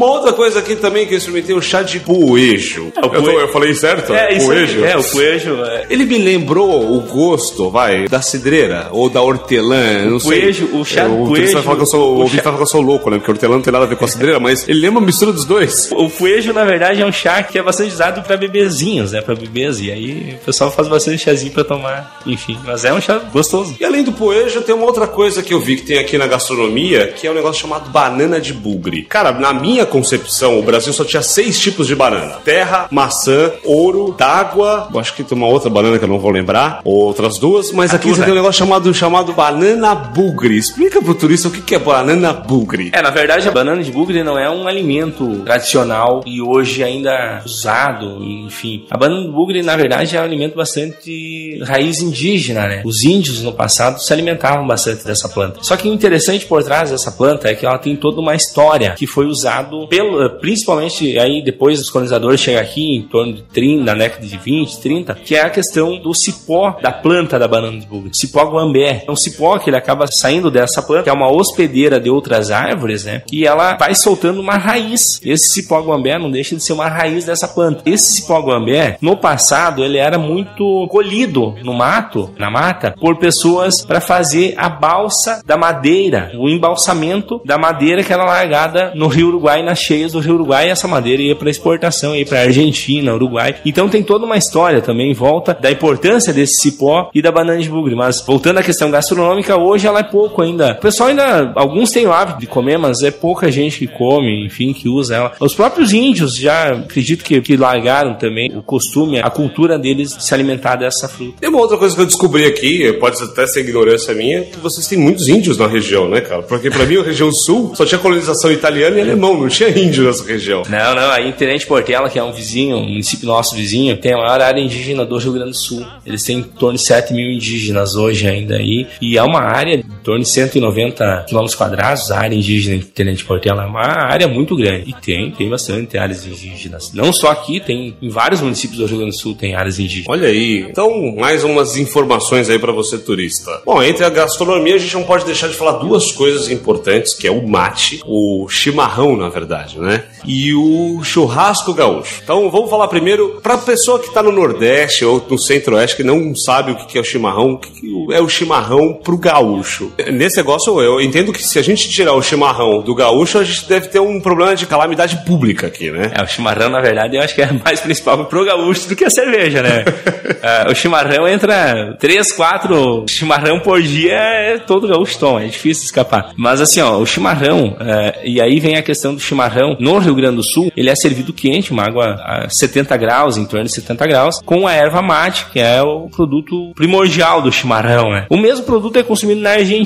[0.03, 2.91] Uma outra coisa aqui também que eu experimentei, o chá de poejo.
[2.95, 4.13] É, o eu, eu falei certo?
[4.13, 4.83] É, isso poejo?
[4.83, 5.63] É, o poejo.
[5.63, 5.85] é.
[5.89, 10.41] Ele me lembrou o gosto, vai, da cidreira ou da hortelã, não sei.
[10.41, 12.35] poejo, o chá É, o poejo, vai falar que eu sou, o o ouvinte chá-
[12.35, 13.17] vai falar que eu sou louco, né?
[13.17, 15.31] Porque hortelã não tem nada a ver com a cidreira, mas ele lembra a mistura
[15.31, 15.89] dos dois.
[15.93, 19.21] O poejo, na verdade, é um chá que é bastante usado pra bebezinhos, né?
[19.21, 19.79] Pra bebês.
[19.79, 22.19] E aí o pessoal faz bastante chazinho pra tomar.
[22.25, 23.75] Enfim, mas é um chá gostoso.
[23.79, 26.27] E além do poejo, tem uma outra coisa que eu vi que tem aqui na
[26.27, 29.03] gastronomia, que é um negócio chamado banana de bugre.
[29.03, 34.15] Cara, na minha concepção, o Brasil só tinha seis tipos de banana: terra, maçã, ouro,
[34.17, 34.89] d'água.
[34.91, 37.71] eu Acho que tem uma outra banana que eu não vou lembrar, outras duas.
[37.71, 40.57] Mas aqui você tem um negócio chamado, chamado banana bugre.
[40.57, 42.89] Explica pro turista o que, que é banana bugre.
[42.91, 47.43] É, na verdade, a banana de bugre não é um alimento tradicional e hoje ainda
[47.45, 48.85] usado, enfim.
[48.89, 52.81] A banana de bugre, na verdade, é um alimento bastante raiz indígena, né?
[52.83, 55.59] Os índios, no passado, se alimentavam bastante dessa planta.
[55.61, 58.95] Só que o interessante por trás dessa planta é que ela tem toda uma história
[58.97, 63.83] que foi usado pelo, principalmente aí depois dos colonizadores chegar aqui, em torno de 30,
[63.83, 67.79] na década de 20, 30, que é a questão do cipó da planta da banana
[67.79, 68.11] de bugre.
[68.13, 69.03] Cipó guambé.
[69.07, 72.51] É um cipó que ele acaba saindo dessa planta, que é uma hospedeira de outras
[72.51, 73.23] árvores, né?
[73.31, 75.19] E ela vai soltando uma raiz.
[75.23, 77.81] Esse cipó guambé não deixa de ser uma raiz dessa planta.
[77.85, 83.83] Esse cipó guambé, no passado, ele era muito colhido no mato, na mata, por pessoas
[83.85, 89.27] para fazer a balsa da madeira, o embalsamento da madeira que era largada no Rio
[89.27, 93.13] Uruguai, nas cheias do Rio Uruguai, e essa madeira ia para exportação, ia para Argentina,
[93.13, 93.55] Uruguai.
[93.65, 97.61] Então tem toda uma história também em volta da importância desse cipó e da banana
[97.61, 97.95] de bugre.
[97.95, 100.73] Mas voltando à questão gastronômica, hoje ela é pouco ainda.
[100.73, 104.45] O pessoal ainda, alguns têm o hábito de comer, mas é pouca gente que come,
[104.45, 105.31] enfim, que usa ela.
[105.39, 110.23] Os próprios índios já acredito que, que largaram também o costume, a cultura deles de
[110.23, 111.37] se alimentar dessa fruta.
[111.39, 114.87] Tem uma outra coisa que eu descobri aqui, pode até ser ignorância minha, que vocês
[114.87, 116.41] têm muitos índios na região, né, cara?
[116.43, 120.03] Porque pra mim a região sul só tinha colonização italiana e alemão, não tinha índio
[120.03, 120.63] nessa região.
[120.69, 124.13] Não, não, aí em Tenente Portela, que é um vizinho, um município nosso vizinho, tem
[124.13, 125.85] a maior área indígena do Rio Grande do Sul.
[126.05, 129.83] Eles têm em torno de 7 mil indígenas hoje ainda aí, e é uma área
[130.03, 134.55] torno de 190 quilômetros quadrados, a área indígena de Tenente Portela é uma área muito
[134.55, 134.89] grande.
[134.89, 136.93] E tem, tem bastante áreas indígenas.
[136.93, 140.07] Não só aqui, tem em vários municípios do Rio Grande do Sul tem áreas indígenas.
[140.09, 140.65] Olha aí.
[140.69, 143.61] Então, mais umas informações aí pra você turista.
[143.65, 147.27] Bom, entre a gastronomia a gente não pode deixar de falar duas coisas importantes, que
[147.27, 150.03] é o mate, o chimarrão, na verdade, né?
[150.25, 152.21] E o churrasco gaúcho.
[152.23, 156.35] Então, vamos falar primeiro pra pessoa que tá no Nordeste ou no Centro-Oeste que não
[156.35, 159.92] sabe o que é o chimarrão, o que é o chimarrão pro gaúcho.
[160.11, 163.67] Nesse negócio, eu entendo que se a gente tirar o chimarrão do gaúcho, a gente
[163.67, 166.11] deve ter um problema de calamidade pública aqui, né?
[166.13, 169.05] É, o chimarrão, na verdade, eu acho que é mais principal pro gaúcho do que
[169.05, 169.83] a cerveja, né?
[170.43, 175.85] É, o chimarrão entra três, quatro chimarrão por dia, é todo gaúcho toma, é difícil
[175.85, 176.31] escapar.
[176.35, 180.15] Mas assim, ó, o chimarrão, é, e aí vem a questão do chimarrão no Rio
[180.15, 183.71] Grande do Sul, ele é servido quente, uma água a 70 graus, em torno de
[183.71, 188.25] 70 graus, com a erva mate, que é o produto primordial do chimarrão, né?
[188.29, 189.82] O mesmo produto é consumido na Argentina,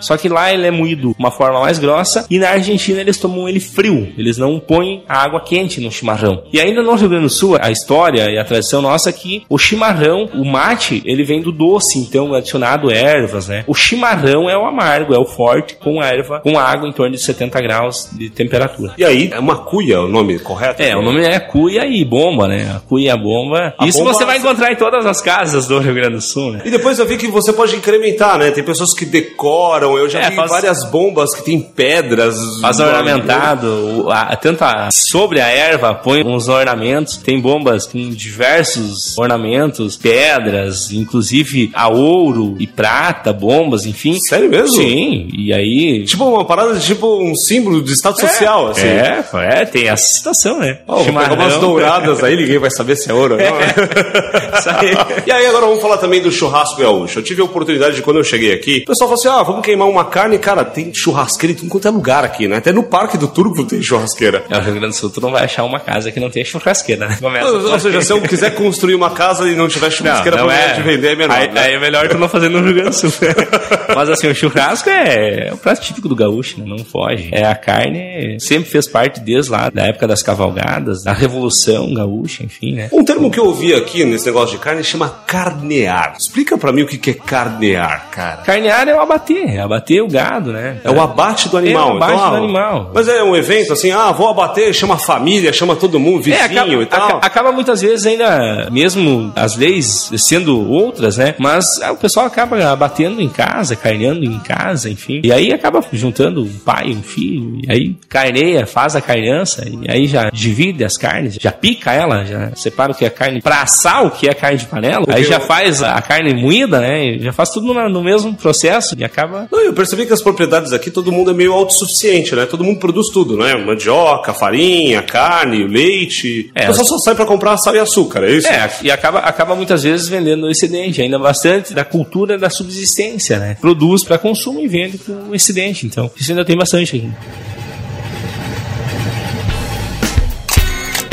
[0.00, 3.18] só que lá ele é moído de uma forma mais grossa e na Argentina eles
[3.18, 6.42] tomam ele frio, eles não põem a água quente no chimarrão.
[6.52, 9.44] E ainda no Rio Grande do Sul, a história e a tradição nossa é que
[9.48, 13.64] o chimarrão, o mate, ele vem do doce, então adicionado ervas, né?
[13.66, 17.14] O chimarrão é o amargo, é o forte, com a erva, com água em torno
[17.14, 18.94] de 70 graus de temperatura.
[18.98, 20.82] E aí, é uma cuia o nome correto?
[20.82, 22.72] É, o nome é cuia e bomba, né?
[22.76, 23.74] A cuia e a bomba.
[23.78, 26.52] A Isso bomba- você vai encontrar em todas as casas do Rio Grande do Sul,
[26.52, 26.62] né?
[26.64, 28.50] E depois eu vi que você pode incrementar, né?
[28.50, 32.36] Tem pessoas que decoram, eu já É, vi faz- várias bombas que tem pedras.
[32.60, 39.16] Faz ornamentado, a- tanto a- sobre a erva põe uns ornamentos, tem bombas com diversos
[39.18, 44.18] ornamentos, pedras, inclusive a ouro e prata, bombas, enfim.
[44.20, 44.76] Sério mesmo?
[44.76, 46.04] Sim, e aí.
[46.04, 48.86] Tipo uma parada de tipo um símbolo de status social, assim.
[48.86, 50.78] É, é, tem essa situação, né?
[50.86, 53.46] Vou pegar umas douradas aí, ninguém vai saber se é ouro ou não.
[53.58, 54.94] Aí.
[55.26, 57.18] E aí, agora vamos falar também do churrasco gaúcho.
[57.18, 59.64] Eu tive a oportunidade de, quando eu cheguei aqui, o pessoal falou assim: ah, vamos
[59.64, 60.38] queimar uma carne.
[60.38, 62.56] Cara, tem churrasqueira em tudo quanto é lugar aqui, né?
[62.56, 64.44] Até no Parque do Turco tem churrasqueira.
[64.48, 67.08] No Rio Grande do Sul, tu não vai achar uma casa que não tenha churrasqueira,
[67.08, 67.18] né?
[67.20, 70.54] Começa Ou, ou seja, se eu quiser construir uma casa e não tiver churrasqueira pra
[70.54, 70.74] é.
[70.74, 71.36] de vender, é menor.
[71.36, 71.60] Aí, né?
[71.60, 73.12] aí é melhor tu não fazer no Rio Grande do Sul.
[73.94, 76.64] Mas assim, o churrasco é, é o prato típico do gaúcho, né?
[76.66, 77.28] não foge.
[77.32, 82.44] É a carne, sempre fez parte desde lá, da época das cavalgadas, da Revolução Gaúcha,
[82.44, 82.88] enfim, né?
[82.92, 86.14] Um termo que eu ouvi aqui nesse negócio de carne chama carnear.
[86.18, 88.42] Explica pra mim o que é carnear, cara.
[88.42, 90.78] Carnear é o abater, abater o gado, né?
[90.84, 91.90] É o abate do animal.
[91.90, 92.90] É o abate então, do ah, animal.
[92.94, 96.36] Mas é um evento assim, ah, vou abater, chama a família, chama todo mundo, vizinho
[96.36, 97.06] É, acaba, e tal.
[97.16, 101.34] aca- acaba muitas vezes ainda, mesmo as leis sendo outras, né?
[101.38, 105.20] Mas ah, o pessoal acaba batendo em casa, carneando em casa, enfim.
[105.24, 109.90] E aí acaba juntando um pai, um filho, e aí carneia, faz a carneança, e
[109.90, 113.62] aí já divide as carnes, já pica ela, já separa o que é carne pra
[113.62, 117.18] assar, o que é carne de panela, aí eu- já faz a carne moída, né?
[117.18, 119.46] Já faz tudo na- no mesmo processo e acaba.
[119.52, 122.46] Não, eu percebi que as propriedades aqui todo mundo é meio autossuficiente, né?
[122.46, 123.54] Todo mundo produz tudo, né?
[123.54, 126.50] Mandioca, farinha, carne, leite.
[126.54, 128.48] É, o pessoal só sai pra comprar sal e açúcar, é isso?
[128.48, 133.38] É, e acaba, acaba muitas vezes vendendo o excedente, ainda bastante da cultura da subsistência,
[133.38, 133.56] né?
[133.60, 137.12] Produz para consumo e vende com o excedente, então isso ainda tem bastante aqui.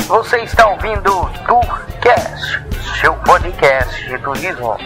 [0.08, 2.62] Você está ouvindo o Tourcast,
[3.00, 4.78] seu podcast de turismo.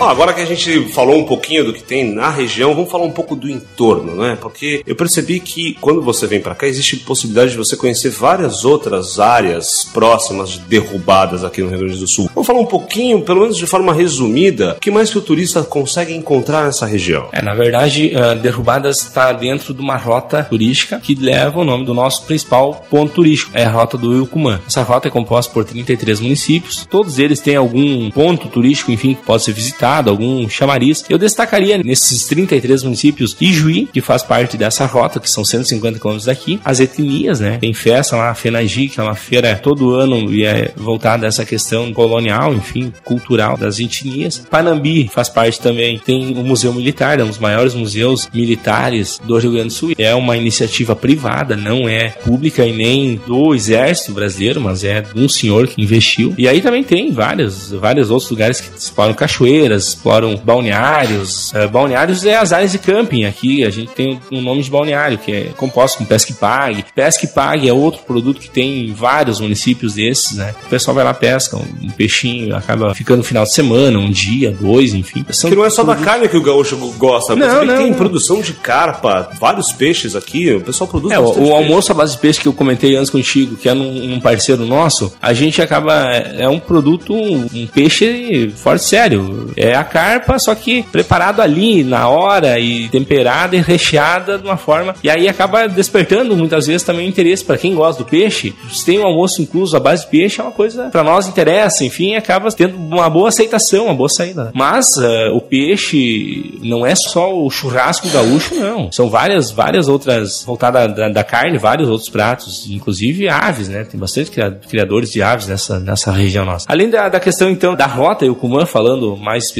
[0.00, 3.04] Bom, agora que a gente falou um pouquinho do que tem na região, vamos falar
[3.04, 4.38] um pouco do entorno, né?
[4.40, 8.64] Porque eu percebi que quando você vem para cá existe possibilidade de você conhecer várias
[8.64, 12.30] outras áreas próximas de derrubadas aqui no Rio Grande do Sul.
[12.34, 15.62] Vamos falar um pouquinho, pelo menos de forma resumida, o que mais que o turista
[15.62, 17.28] consegue encontrar nessa região?
[17.30, 21.84] É, na verdade, uh, Derrubadas está dentro de uma rota turística que leva o nome
[21.84, 24.62] do nosso principal ponto turístico, é a rota do Ilcumã.
[24.66, 29.26] Essa rota é composta por 33 municípios, todos eles têm algum ponto turístico, enfim, que
[29.26, 31.04] pode ser visitado algum chamariz.
[31.08, 36.26] Eu destacaria nesses 33 municípios Ijuí, que faz parte dessa rota, que são 150 quilômetros
[36.26, 37.58] daqui, as etnias, né?
[37.58, 41.28] Tem festa lá, a Fenagi, que é uma feira todo ano e é voltada a
[41.28, 44.38] essa questão colonial, enfim, cultural das etnias.
[44.50, 49.36] Panambi faz parte também, tem o Museu Militar, é um dos maiores museus militares do
[49.38, 49.92] Rio Grande do Sul.
[49.98, 55.18] É uma iniciativa privada, não é pública e nem do exército brasileiro, mas é de
[55.18, 56.34] um senhor que investiu.
[56.36, 61.52] E aí também tem vários, vários outros lugares que exploram cachoeiras, exploram balneários.
[61.52, 63.64] Uh, balneários é as áreas de camping aqui.
[63.64, 66.84] A gente tem um nome de balneário que é composto com pesca e pague.
[66.94, 70.54] Pesca e pague é outro produto que tem em vários municípios desses, né?
[70.66, 74.10] O pessoal vai lá pesca um, um peixinho, acaba ficando no final de semana, um
[74.10, 75.24] dia, dois, enfim.
[75.30, 76.04] São que não é só produtos...
[76.04, 77.34] da carne que o gaúcho gosta.
[77.36, 77.76] Não, não.
[77.76, 80.52] Tem produção de carpa, vários peixes aqui.
[80.52, 81.12] O pessoal produz.
[81.12, 83.74] É, o, o almoço à base de peixe que eu comentei antes contigo, que é
[83.74, 89.50] num, num parceiro nosso, a gente acaba é um produto, um peixe forte sério.
[89.56, 94.56] É a carpa, só que preparado ali na hora e temperada e recheada de uma
[94.56, 94.94] forma.
[95.02, 98.54] E aí acaba despertando muitas vezes também o interesse para quem gosta do peixe.
[98.72, 101.84] Se tem um almoço incluso à base de peixe, é uma coisa para nós interessa,
[101.84, 104.50] enfim, acaba tendo uma boa aceitação, uma boa saída.
[104.54, 108.90] Mas uh, o peixe não é só o churrasco gaúcho, não.
[108.92, 113.84] São várias, várias outras, voltada da, da carne, vários outros pratos, inclusive aves, né?
[113.84, 114.30] Tem bastante
[114.68, 116.66] criadores de aves nessa, nessa região nossa.
[116.68, 119.50] Além da, da questão, então, da rota, e o Kuman falando mais.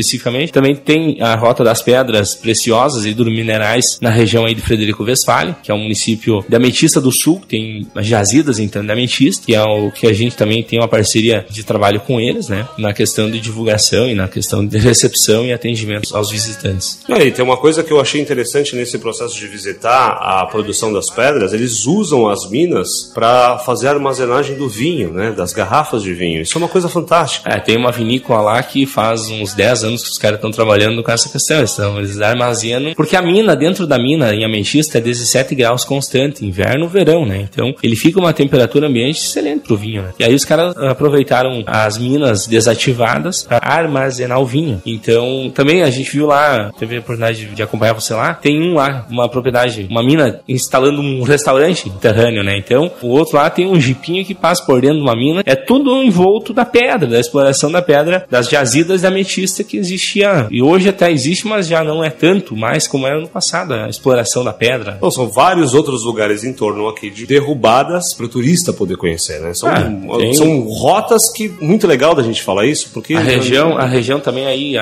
[0.53, 5.05] Também tem a Rota das Pedras Preciosas e dos Minerais na região aí de Frederico
[5.05, 9.55] Westphalen, que é um município da Ametista do Sul, tem jazidas então da Ametista, que
[9.55, 12.93] é o que a gente também tem uma parceria de trabalho com eles, né, na
[12.93, 17.01] questão de divulgação e na questão de recepção e atendimento aos visitantes.
[17.09, 21.11] E tem uma coisa que eu achei interessante nesse processo de visitar a produção das
[21.11, 26.13] pedras, eles usam as minas para fazer a armazenagem do vinho, né, das garrafas de
[26.13, 26.43] vinho.
[26.43, 27.51] Isso é uma coisa fantástica.
[27.51, 31.03] É, tem uma vinícola lá que faz uns 10 anos que os caras estão trabalhando
[31.03, 31.63] com essa questão.
[31.63, 32.95] Então, eles armazenam.
[32.95, 37.49] Porque a mina, dentro da mina, em ametista, é 17 graus constante, inverno, verão, né?
[37.51, 40.11] Então, ele fica uma temperatura ambiente excelente pro vinho, né?
[40.19, 44.81] E aí os caras aproveitaram as minas desativadas para armazenar o vinho.
[44.85, 48.75] Então, também a gente viu lá, teve a oportunidade de acompanhar você lá, tem um
[48.75, 52.57] lá, uma propriedade, uma mina instalando um restaurante interrâneo, né?
[52.57, 55.43] Então, o outro lá tem um jipinho que passa por dentro de uma mina.
[55.45, 60.47] É tudo envolto da pedra, da exploração da pedra, das jazidas da ametista que existia
[60.51, 63.89] e hoje até existe, mas já não é tanto mais como era no passado, a
[63.89, 64.99] exploração da pedra.
[65.01, 69.41] Bom, são vários outros lugares em torno aqui de derrubadas para o turista poder conhecer,
[69.41, 69.55] né?
[69.55, 70.35] São, ah, tem...
[70.35, 74.47] são rotas que muito legal da gente falar isso, porque a região, a região também
[74.47, 74.75] aí,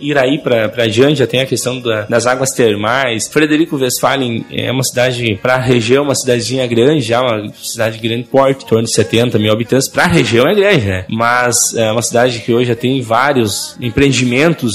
[0.00, 0.70] Iraí para
[1.14, 3.28] já tem a questão da, das águas termais.
[3.28, 8.24] Frederico Westphalen é uma cidade para a região, uma cidadezinha grande, já uma cidade grande
[8.24, 9.88] porte, em torno de 70 mil habitantes.
[9.88, 11.04] Para a região é grande, né?
[11.08, 14.15] Mas é uma cidade que hoje já tem vários empreendimentos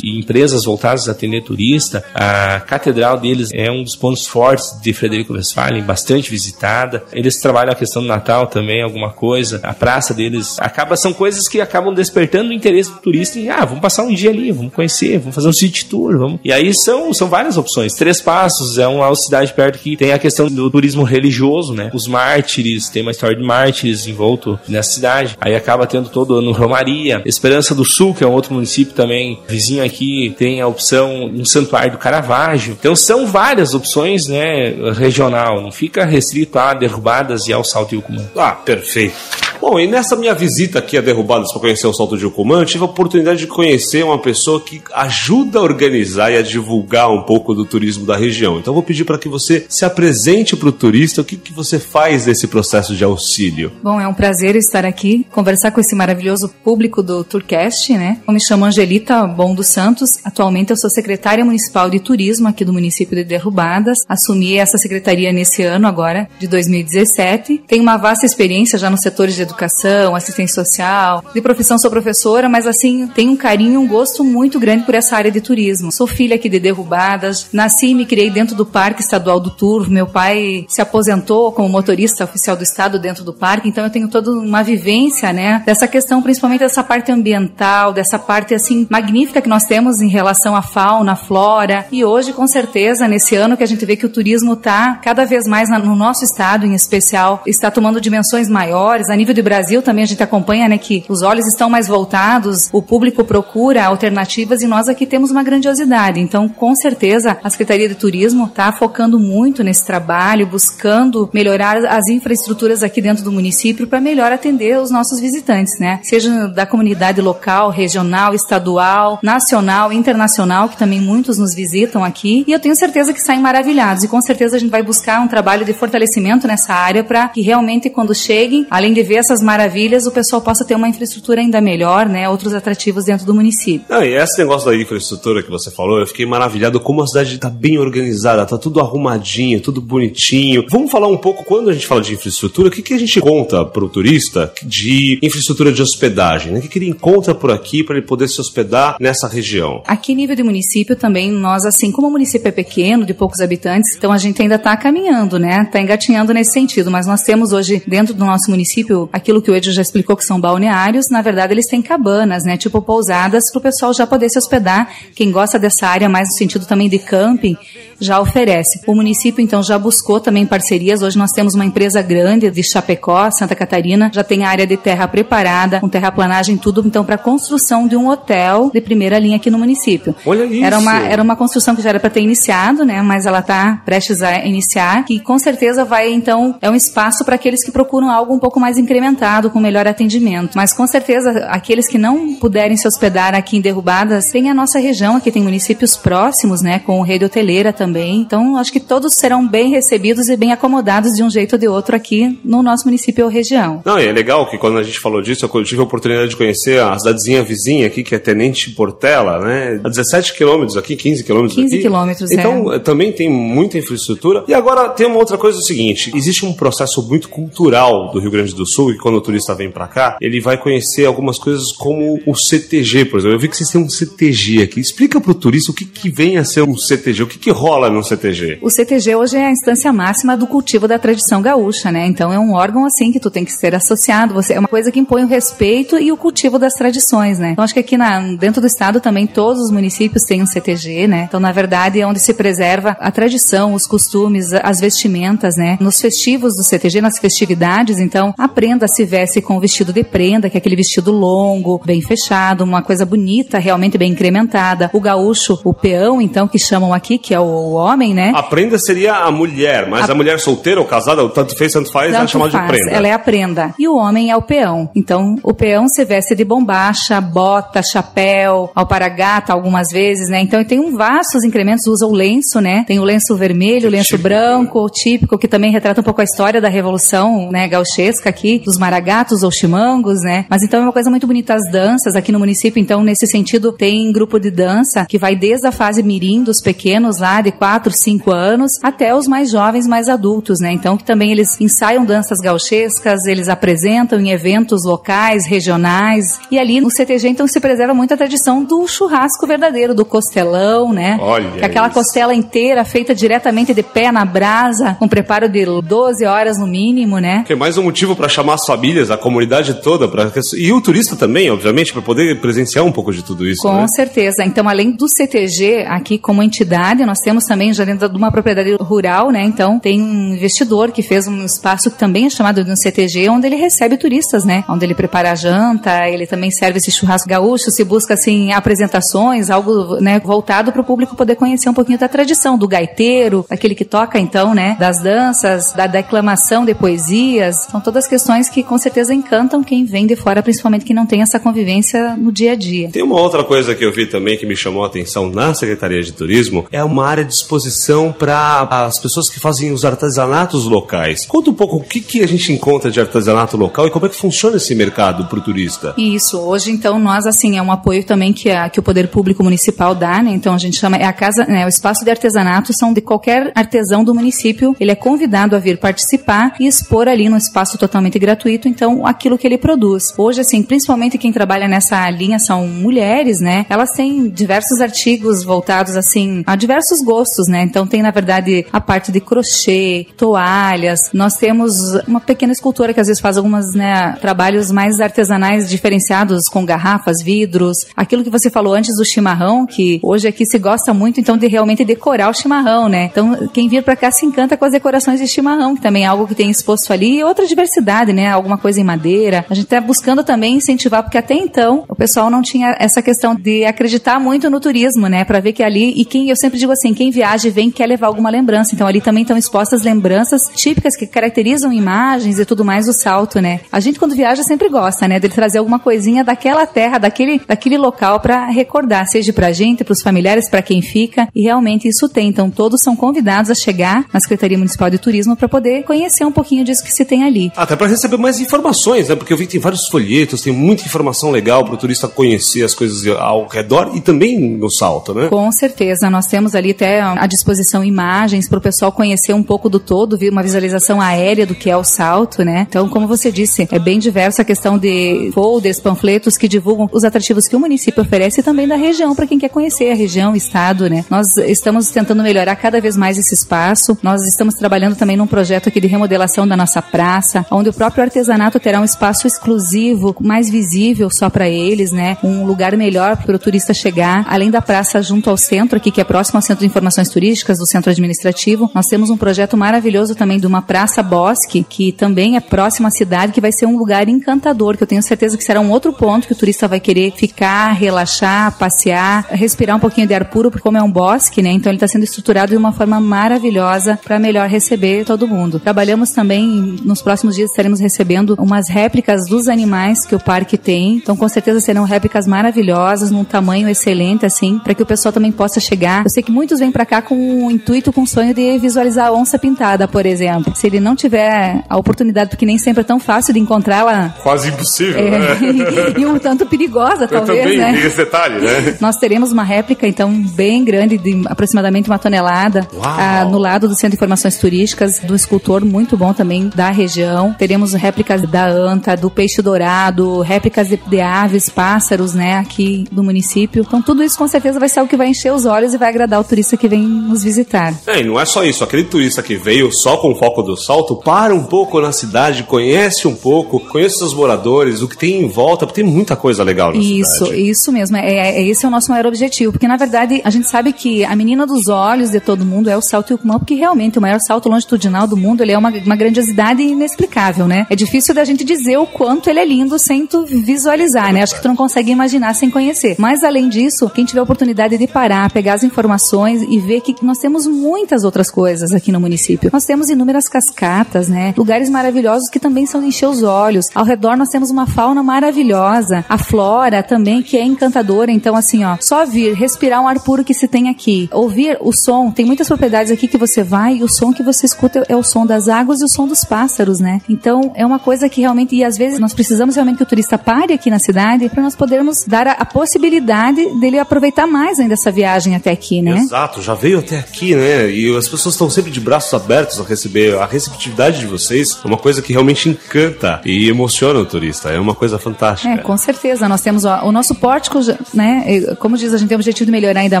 [0.02, 2.04] e empresas voltadas a atender turista.
[2.14, 7.04] A catedral deles é um dos pontos fortes de Frederico Westphalen, bastante visitada.
[7.12, 9.60] Eles trabalham a questão do Natal também, alguma coisa.
[9.62, 13.64] A praça deles acaba são coisas que acabam despertando o interesse do turista e ah,
[13.64, 16.40] vamos passar um dia ali, vamos conhecer, vamos fazer um city tour, vamos.
[16.44, 17.94] E aí são, são várias opções.
[17.94, 21.90] Três Passos é uma cidade perto que tem a questão do turismo religioso, né?
[21.92, 25.36] Os mártires, tem uma história de mártires envolto nessa cidade.
[25.40, 27.22] Aí acaba tendo todo ano Romaria.
[27.24, 31.44] Esperança do Sul, que é um outro município também vizinho aqui, tem a opção um
[31.44, 32.76] santuário do Caravaggio.
[32.78, 38.28] Então são várias opções, né, regional, não fica restrito a derrubadas e ao salto Ilcumã.
[38.36, 39.14] Ah, perfeito.
[39.60, 42.82] Bom, e nessa minha visita aqui a Derrubadas para conhecer o Salto de Ucumã, tive
[42.82, 47.54] a oportunidade de conhecer uma pessoa que ajuda a organizar e a divulgar um pouco
[47.54, 48.58] do turismo da região.
[48.58, 51.78] Então vou pedir para que você se apresente para o turista, o que, que você
[51.78, 53.70] faz nesse processo de auxílio.
[53.82, 58.18] Bom, é um prazer estar aqui, conversar com esse maravilhoso público do Tourcast, né?
[58.26, 62.64] Eu me chamo Angelita Bom dos Santos, atualmente eu sou secretária municipal de turismo aqui
[62.64, 67.64] do município de Derrubadas, assumi essa secretaria nesse ano agora, de 2017.
[67.66, 71.24] Tenho uma vasta experiência já nos setores de educação, assistência social.
[71.34, 75.16] De profissão sou professora, mas assim, tenho um carinho, um gosto muito grande por essa
[75.16, 75.92] área de turismo.
[75.92, 79.90] Sou filha aqui de Derrubadas, nasci e me criei dentro do Parque Estadual do Turvo.
[79.90, 84.08] Meu pai se aposentou como motorista oficial do estado dentro do parque, então eu tenho
[84.08, 89.48] toda uma vivência, né, dessa questão, principalmente dessa parte ambiental, dessa parte assim magnífica que
[89.48, 91.86] nós temos em relação à fauna, à flora.
[91.90, 95.24] E hoje, com certeza, nesse ano que a gente vê que o turismo está cada
[95.24, 99.08] vez mais no nosso estado, em especial, está tomando dimensões maiores.
[99.08, 102.68] A nível de Brasil também a gente acompanha, né, que os olhos estão mais voltados,
[102.72, 106.20] o público procura alternativas e nós aqui temos uma grandiosidade.
[106.20, 112.08] Então, com certeza, a Secretaria de Turismo está focando muito nesse trabalho, buscando melhorar as
[112.08, 116.00] infraestruturas aqui dentro do município para melhor atender os nossos visitantes, né?
[116.02, 122.44] Seja da comunidade local, regional, estadual, nacional, internacional, que também muitos nos visitam aqui.
[122.46, 124.04] E eu tenho certeza que saem maravilhados.
[124.04, 127.40] E com certeza a gente vai buscar um trabalho de fortalecimento nessa área para que
[127.40, 131.60] realmente quando cheguem, além de ver essas maravilhas, o pessoal possa ter uma infraestrutura ainda
[131.60, 132.28] melhor, né?
[132.28, 133.86] Outros atrativos dentro do município.
[133.88, 137.36] Ah, e esse negócio da infraestrutura que você falou, eu fiquei maravilhado como a cidade
[137.36, 140.64] está bem organizada, tá tudo arrumadinho, tudo bonitinho.
[140.68, 143.20] Vamos falar um pouco, quando a gente fala de infraestrutura, o que, que a gente
[143.20, 146.52] conta para o turista de infraestrutura de hospedagem?
[146.52, 146.58] Né?
[146.58, 149.82] O que, que ele encontra por aqui para ele poder se hospedar nessa região?
[149.86, 153.94] Aqui, nível de município, também nós, assim, como o município é pequeno, de poucos habitantes,
[153.96, 155.62] então a gente ainda está caminhando, né?
[155.62, 159.54] Está engatinhando nesse sentido, mas nós temos hoje, dentro do nosso município, aquilo que o
[159.54, 162.56] Edio já explicou que são balneários, na verdade eles têm cabanas, né?
[162.56, 164.90] Tipo pousadas, para o pessoal já poder se hospedar.
[165.14, 167.56] Quem gosta dessa área, mais no sentido também de camping,
[168.00, 168.80] já oferece.
[168.86, 171.02] O município, então, já buscou também parcerias.
[171.02, 175.06] Hoje nós temos uma empresa grande de Chapecó, Santa Catarina, já tem área de terra
[175.06, 179.58] preparada, com terraplanagem, tudo, então, para construção de um hotel de primeira linha aqui no
[179.58, 180.14] município.
[180.24, 180.64] Olha isso!
[180.64, 183.02] Era uma, era uma construção que já era para ter iniciado, né?
[183.02, 187.34] Mas ela está prestes a iniciar, e com certeza vai, então, é um espaço para
[187.34, 190.54] aqueles que procuram algo um pouco mais incrementado, com melhor atendimento.
[190.54, 194.78] Mas com certeza, aqueles que não puderem se hospedar aqui em Derrubadas, tem a nossa
[194.78, 196.78] região, aqui tem municípios próximos, né?
[196.78, 198.20] Com rede hoteleira também também.
[198.20, 201.66] Então, acho que todos serão bem recebidos e bem acomodados de um jeito ou de
[201.66, 203.82] outro aqui no nosso município ou região.
[203.84, 206.36] Não, e é legal que quando a gente falou disso, eu tive a oportunidade de
[206.36, 209.80] conhecer a cidadezinha vizinha aqui, que é Tenente Portela, né?
[209.82, 211.82] A 17 quilômetros aqui, 15 quilômetros 15 aqui.
[211.82, 212.78] quilômetros, Então, é.
[212.78, 214.44] também tem muita infraestrutura.
[214.46, 218.20] E agora tem uma outra coisa é o seguinte, existe um processo muito cultural do
[218.20, 221.38] Rio Grande do Sul, e quando o turista vem para cá, ele vai conhecer algumas
[221.38, 223.34] coisas como o CTG, por exemplo.
[223.34, 224.80] Eu vi que vocês têm um CTG aqui.
[224.80, 227.79] Explica pro turista o que, que vem a ser um CTG, o que, que rola
[227.88, 228.58] num CTG.
[228.60, 232.06] O CTG hoje é a instância máxima do cultivo da tradição gaúcha, né?
[232.06, 234.34] Então é um órgão assim que tu tem que ser associado.
[234.34, 237.52] Você é uma coisa que impõe o respeito e o cultivo das tradições, né?
[237.52, 241.06] Então acho que aqui na, dentro do estado também todos os municípios têm um CTG,
[241.06, 241.24] né?
[241.28, 245.78] Então na verdade é onde se preserva a tradição, os costumes, as vestimentas, né?
[245.80, 248.48] Nos festivos do CTG, nas festividades, então a
[248.88, 252.82] se veste com o vestido de prenda, que é aquele vestido longo, bem fechado, uma
[252.82, 254.90] coisa bonita, realmente bem incrementada.
[254.92, 258.32] O gaúcho, o peão, então que chamam aqui, que é o homem, né?
[258.34, 261.90] A prenda seria a mulher, mas a, A- mulher solteira ou casada, tanto fez, tanto
[261.92, 262.90] faz, é Tanto chamada de faz, prenda.
[262.90, 263.74] Ela é a prenda.
[263.78, 264.90] E o homem é o peão.
[264.94, 270.40] Então, o peão se veste de bombacha, bota, chapéu, alparagata algumas vezes, né?
[270.40, 272.84] Então, tem um vastos incrementos, usa o lenço, né?
[272.86, 276.24] Tem o lenço vermelho, o lenço Típico, branco, típico, que também retrata um pouco a
[276.24, 280.44] história da Revolução, né, gauchesca aqui, dos maragatos ou chimangos, né?
[280.48, 283.72] Mas então é uma coisa muito bonita as danças aqui no município, então nesse sentido
[283.72, 287.92] tem grupo de dança que vai desde a fase mirim dos pequenos lá de 4,
[287.92, 290.72] 5 anos até os mais jovens, mais adultos, né?
[290.72, 296.80] Então que também eles ensaiam danças gauchescas, eles apresentam em eventos locais, regionais, e ali
[296.80, 301.18] no CTG então se preserva muito a tradição do churrasco verdadeiro, do costelão, né?
[301.20, 301.94] Olha Que aquela isso.
[301.94, 307.18] costela inteira feita diretamente de pé na brasa, com preparo de 12 horas no mínimo,
[307.18, 307.44] né?
[307.46, 310.30] Que é mais um motivo para chamar as famílias, a comunidade toda, pra...
[310.56, 313.62] e o turista também, obviamente, para poder presenciar um pouco de tudo isso.
[313.62, 313.86] Com né?
[313.88, 314.44] certeza.
[314.44, 318.76] Então, além do CTG aqui como entidade, nós temos também já dentro de uma propriedade
[318.80, 319.42] rural, né?
[319.42, 323.28] Então, tem um investidor que fez um espaço que também é chamado de um CTG,
[323.28, 324.64] onde ele recebe turistas, né?
[324.68, 329.50] Onde ele prepara a janta, ele também serve esse churrasco gaúcho, se busca assim apresentações,
[329.50, 333.74] algo, né, voltado para o público poder conhecer um pouquinho da tradição do gaiteiro, aquele
[333.74, 337.66] que toca então, né, das danças, da declamação de poesias.
[337.70, 341.22] São todas questões que com certeza encantam quem vem de fora, principalmente quem não tem
[341.22, 342.90] essa convivência no dia a dia.
[342.90, 346.02] Tem uma outra coisa que eu vi também que me chamou a atenção na Secretaria
[346.02, 351.24] de Turismo, é uma área disposição para as pessoas que fazem os artesanatos locais.
[351.26, 354.08] Conta um pouco o que, que a gente encontra de artesanato local e como é
[354.08, 355.94] que funciona esse mercado para o turista.
[355.96, 359.42] Isso, hoje então nós assim é um apoio também que, a, que o poder público
[359.42, 360.32] municipal dá, né?
[360.32, 363.52] Então a gente chama é a casa, né, o espaço de artesanato são de qualquer
[363.54, 368.18] artesão do município, ele é convidado a vir participar e expor ali no espaço totalmente
[368.18, 370.12] gratuito, então aquilo que ele produz.
[370.18, 373.64] Hoje assim, principalmente quem trabalha nessa linha são mulheres, né?
[373.68, 377.62] Elas têm diversos artigos voltados assim a diversos gostos, né?
[377.62, 381.10] Então tem na verdade a parte de crochê, toalhas.
[381.12, 386.44] Nós temos uma pequena escultora que às vezes faz algumas, né, trabalhos mais artesanais diferenciados
[386.48, 387.78] com garrafas, vidros.
[387.96, 391.46] Aquilo que você falou antes do chimarrão, que hoje aqui se gosta muito então de
[391.46, 393.04] realmente decorar o chimarrão, né?
[393.04, 396.06] Então quem vir para cá se encanta com as decorações de chimarrão, que também é
[396.06, 398.28] algo que tem exposto ali e outra diversidade, né?
[398.28, 399.44] Alguma coisa em madeira.
[399.48, 403.34] A gente está buscando também incentivar porque até então o pessoal não tinha essa questão
[403.34, 405.24] de acreditar muito no turismo, né?
[405.24, 407.86] Para ver que ali e quem eu sempre digo assim, quem viaja e vem quer
[407.86, 408.74] levar alguma lembrança.
[408.74, 413.40] Então ali também estão expostas lembranças típicas que caracterizam imagens e tudo mais do salto,
[413.40, 413.60] né?
[413.70, 417.78] A gente quando viaja sempre gosta, né, de trazer alguma coisinha daquela terra, daquele, daquele
[417.78, 421.28] local para recordar, seja pra gente, para os familiares, para quem fica.
[421.34, 422.28] E realmente isso tem.
[422.28, 426.32] Então todos são convidados a chegar na Secretaria Municipal de Turismo para poder conhecer um
[426.32, 427.52] pouquinho disso que se tem ali.
[427.56, 429.16] Até para receber mais informações, né?
[429.16, 432.64] Porque eu vi que tem vários folhetos, tem muita informação legal para o turista conhecer
[432.64, 435.28] as coisas ao redor e também no salto, né?
[435.28, 439.68] Com certeza, nós temos ali até à disposição imagens para o pessoal conhecer um pouco
[439.68, 442.66] do todo, ver uma visualização aérea do que é o salto, né?
[442.68, 447.04] Então, como você disse, é bem diversa a questão de folders, panfletos que divulgam os
[447.04, 450.32] atrativos que o município oferece e também da região para quem quer conhecer a região,
[450.32, 451.04] o estado, né?
[451.10, 453.96] Nós estamos tentando melhorar cada vez mais esse espaço.
[454.02, 458.04] Nós estamos trabalhando também num projeto aqui de remodelação da nossa praça, onde o próprio
[458.04, 462.16] artesanato terá um espaço exclusivo, mais visível só para eles, né?
[462.22, 466.00] Um lugar melhor para o turista chegar, além da praça junto ao centro aqui, que
[466.00, 468.68] é próximo ao Centro de Informações Turísticas do Centro Administrativo.
[468.74, 472.90] Nós temos um projeto maravilhoso também de uma praça bosque, que também é próxima à
[472.90, 475.92] cidade, que vai ser um lugar encantador, que eu tenho certeza que será um outro
[475.92, 480.50] ponto que o turista vai querer ficar, relaxar, passear, respirar um pouquinho de ar puro,
[480.50, 481.52] porque como é um bosque, né?
[481.52, 485.60] Então ele está sendo estruturado de uma forma maravilhosa para melhor receber todo mundo.
[485.60, 490.96] Trabalhamos também, nos próximos dias estaremos recebendo umas réplicas dos animais que o parque tem.
[490.96, 495.30] Então com certeza serão réplicas maravilhosas, num tamanho excelente, assim, para que o pessoal também
[495.30, 496.02] possa chegar.
[496.04, 499.08] Eu sei que muitos vêm para cá com o intuito, com o sonho de visualizar
[499.08, 500.54] a onça pintada, por exemplo.
[500.54, 504.14] Se ele não tiver a oportunidade, porque nem sempre é tão fácil de encontrá-la.
[504.22, 505.26] Quase impossível, É, né?
[505.98, 507.72] e um tanto perigosa, Eu talvez, também né?
[507.72, 508.76] tem esse detalhe, né?
[508.80, 512.84] Nós teremos uma réplica, então, bem grande, de aproximadamente uma tonelada, Uau!
[512.84, 517.34] ah, no lado do Centro de Informações Turísticas, do escultor muito bom também da região.
[517.38, 523.02] Teremos réplicas da anta, do peixe dourado, réplicas de, de aves, pássaros, né, aqui do
[523.02, 523.64] município.
[523.66, 525.88] Então, tudo isso com certeza vai ser o que vai encher os olhos e vai
[525.88, 527.74] agradar o turista que vem nos visitar.
[527.86, 528.62] É, e não é só isso.
[528.62, 532.42] Aquele turista que veio só com o foco do salto, para um pouco na cidade,
[532.44, 536.42] conhece um pouco, conhece os moradores, o que tem em volta, porque tem muita coisa
[536.42, 537.50] legal na Isso, cidade.
[537.50, 537.96] isso mesmo.
[537.96, 539.52] É, é- esse é o nosso maior objetivo.
[539.52, 542.76] Porque, na verdade, a gente sabe que a menina dos olhos de todo mundo é
[542.76, 545.96] o salto Yucumã, porque realmente o maior salto longitudinal do mundo ele é uma, uma
[545.96, 547.66] grandiosidade inexplicável, né?
[547.70, 551.22] É difícil da gente dizer o quanto ele é lindo sem tu visualizar, né?
[551.22, 552.96] Acho que tu não consegue imaginar sem conhecer.
[552.98, 556.94] Mas, além disso, quem tiver a oportunidade de parar, pegar as informações e ver que
[557.04, 559.50] nós temos muitas outras coisas aqui no município.
[559.52, 561.32] Nós temos inúmeras cascatas, né?
[561.36, 563.66] Lugares maravilhosos que também são de encher os olhos.
[563.74, 566.04] Ao redor nós temos uma fauna maravilhosa.
[566.08, 568.10] A flora também, que é encantadora.
[568.10, 571.08] Então, assim, ó, só vir, respirar um ar puro que se tem aqui.
[571.12, 572.10] Ouvir o som.
[572.10, 575.02] Tem muitas propriedades aqui que você vai e o som que você escuta é o
[575.02, 577.00] som das águas e o som dos pássaros, né?
[577.08, 580.18] Então, é uma coisa que realmente, e às vezes nós precisamos realmente que o turista
[580.18, 584.74] pare aqui na cidade para nós podermos dar a, a possibilidade dele aproveitar mais ainda
[584.74, 585.98] essa viagem até aqui, né?
[585.98, 587.70] Exato, já veio até aqui, né?
[587.70, 590.16] E as pessoas estão sempre de braços abertos a receber.
[590.18, 594.50] A receptividade de vocês é uma coisa que realmente encanta e emociona o turista.
[594.50, 595.52] É uma coisa fantástica.
[595.54, 596.28] É, com certeza.
[596.28, 597.58] Nós temos ó, o nosso pórtico,
[597.94, 598.42] né?
[598.58, 600.00] Como diz, a gente tem o objetivo de melhorar ainda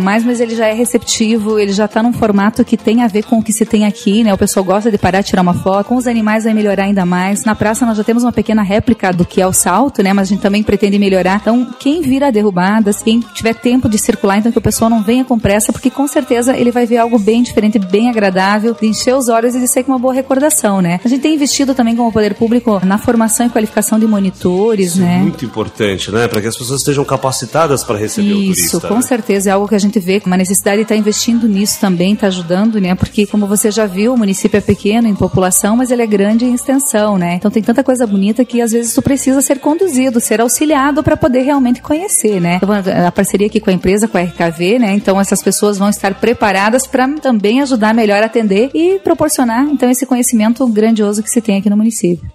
[0.00, 3.24] mais, mas ele já é receptivo, ele já está num formato que tem a ver
[3.24, 4.32] com o que se tem aqui, né?
[4.32, 5.86] O pessoal gosta de parar, tirar uma foto.
[5.86, 7.44] Com os animais vai melhorar ainda mais.
[7.44, 10.12] Na praça nós já temos uma pequena réplica do que é o salto, né?
[10.12, 11.38] Mas a gente também pretende melhorar.
[11.40, 15.24] Então, quem vira derrubadas, quem tiver tempo de circular, então que o pessoal não venha
[15.24, 19.14] com pressa, porque com certeza ele vai ver algo bem diferente, bem agradável, de encher
[19.14, 21.00] os olhos e de ser com uma boa recordação, né?
[21.04, 25.02] A gente tem investido também como poder público na formação e qualificação de monitores, Isso
[25.02, 25.18] é né?
[25.18, 26.28] muito importante, né?
[26.28, 28.88] Para que as pessoas estejam capacitadas para receber o Isso, turista.
[28.88, 29.02] com né?
[29.02, 32.26] certeza é algo que a gente vê, uma necessidade de estar investindo nisso também, está
[32.28, 32.94] ajudando, né?
[32.94, 36.44] Porque como você já viu, o município é pequeno em população, mas ele é grande
[36.44, 37.34] em extensão, né?
[37.34, 41.16] Então tem tanta coisa bonita que às vezes tu precisa ser conduzido, ser auxiliado para
[41.16, 42.56] poder realmente conhecer, né?
[42.56, 42.70] Então,
[43.06, 44.92] a parceria aqui com a empresa, com a RKV, né?
[44.92, 49.90] Então essas pessoas vão estar preparadas para também ajudar melhor a atender e proporcionar então
[49.90, 52.30] esse conhecimento grandioso que se tem aqui no município.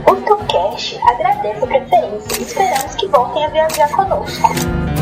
[0.07, 4.96] O Tucast agradece a preferência e esperamos que voltem a viajar conosco.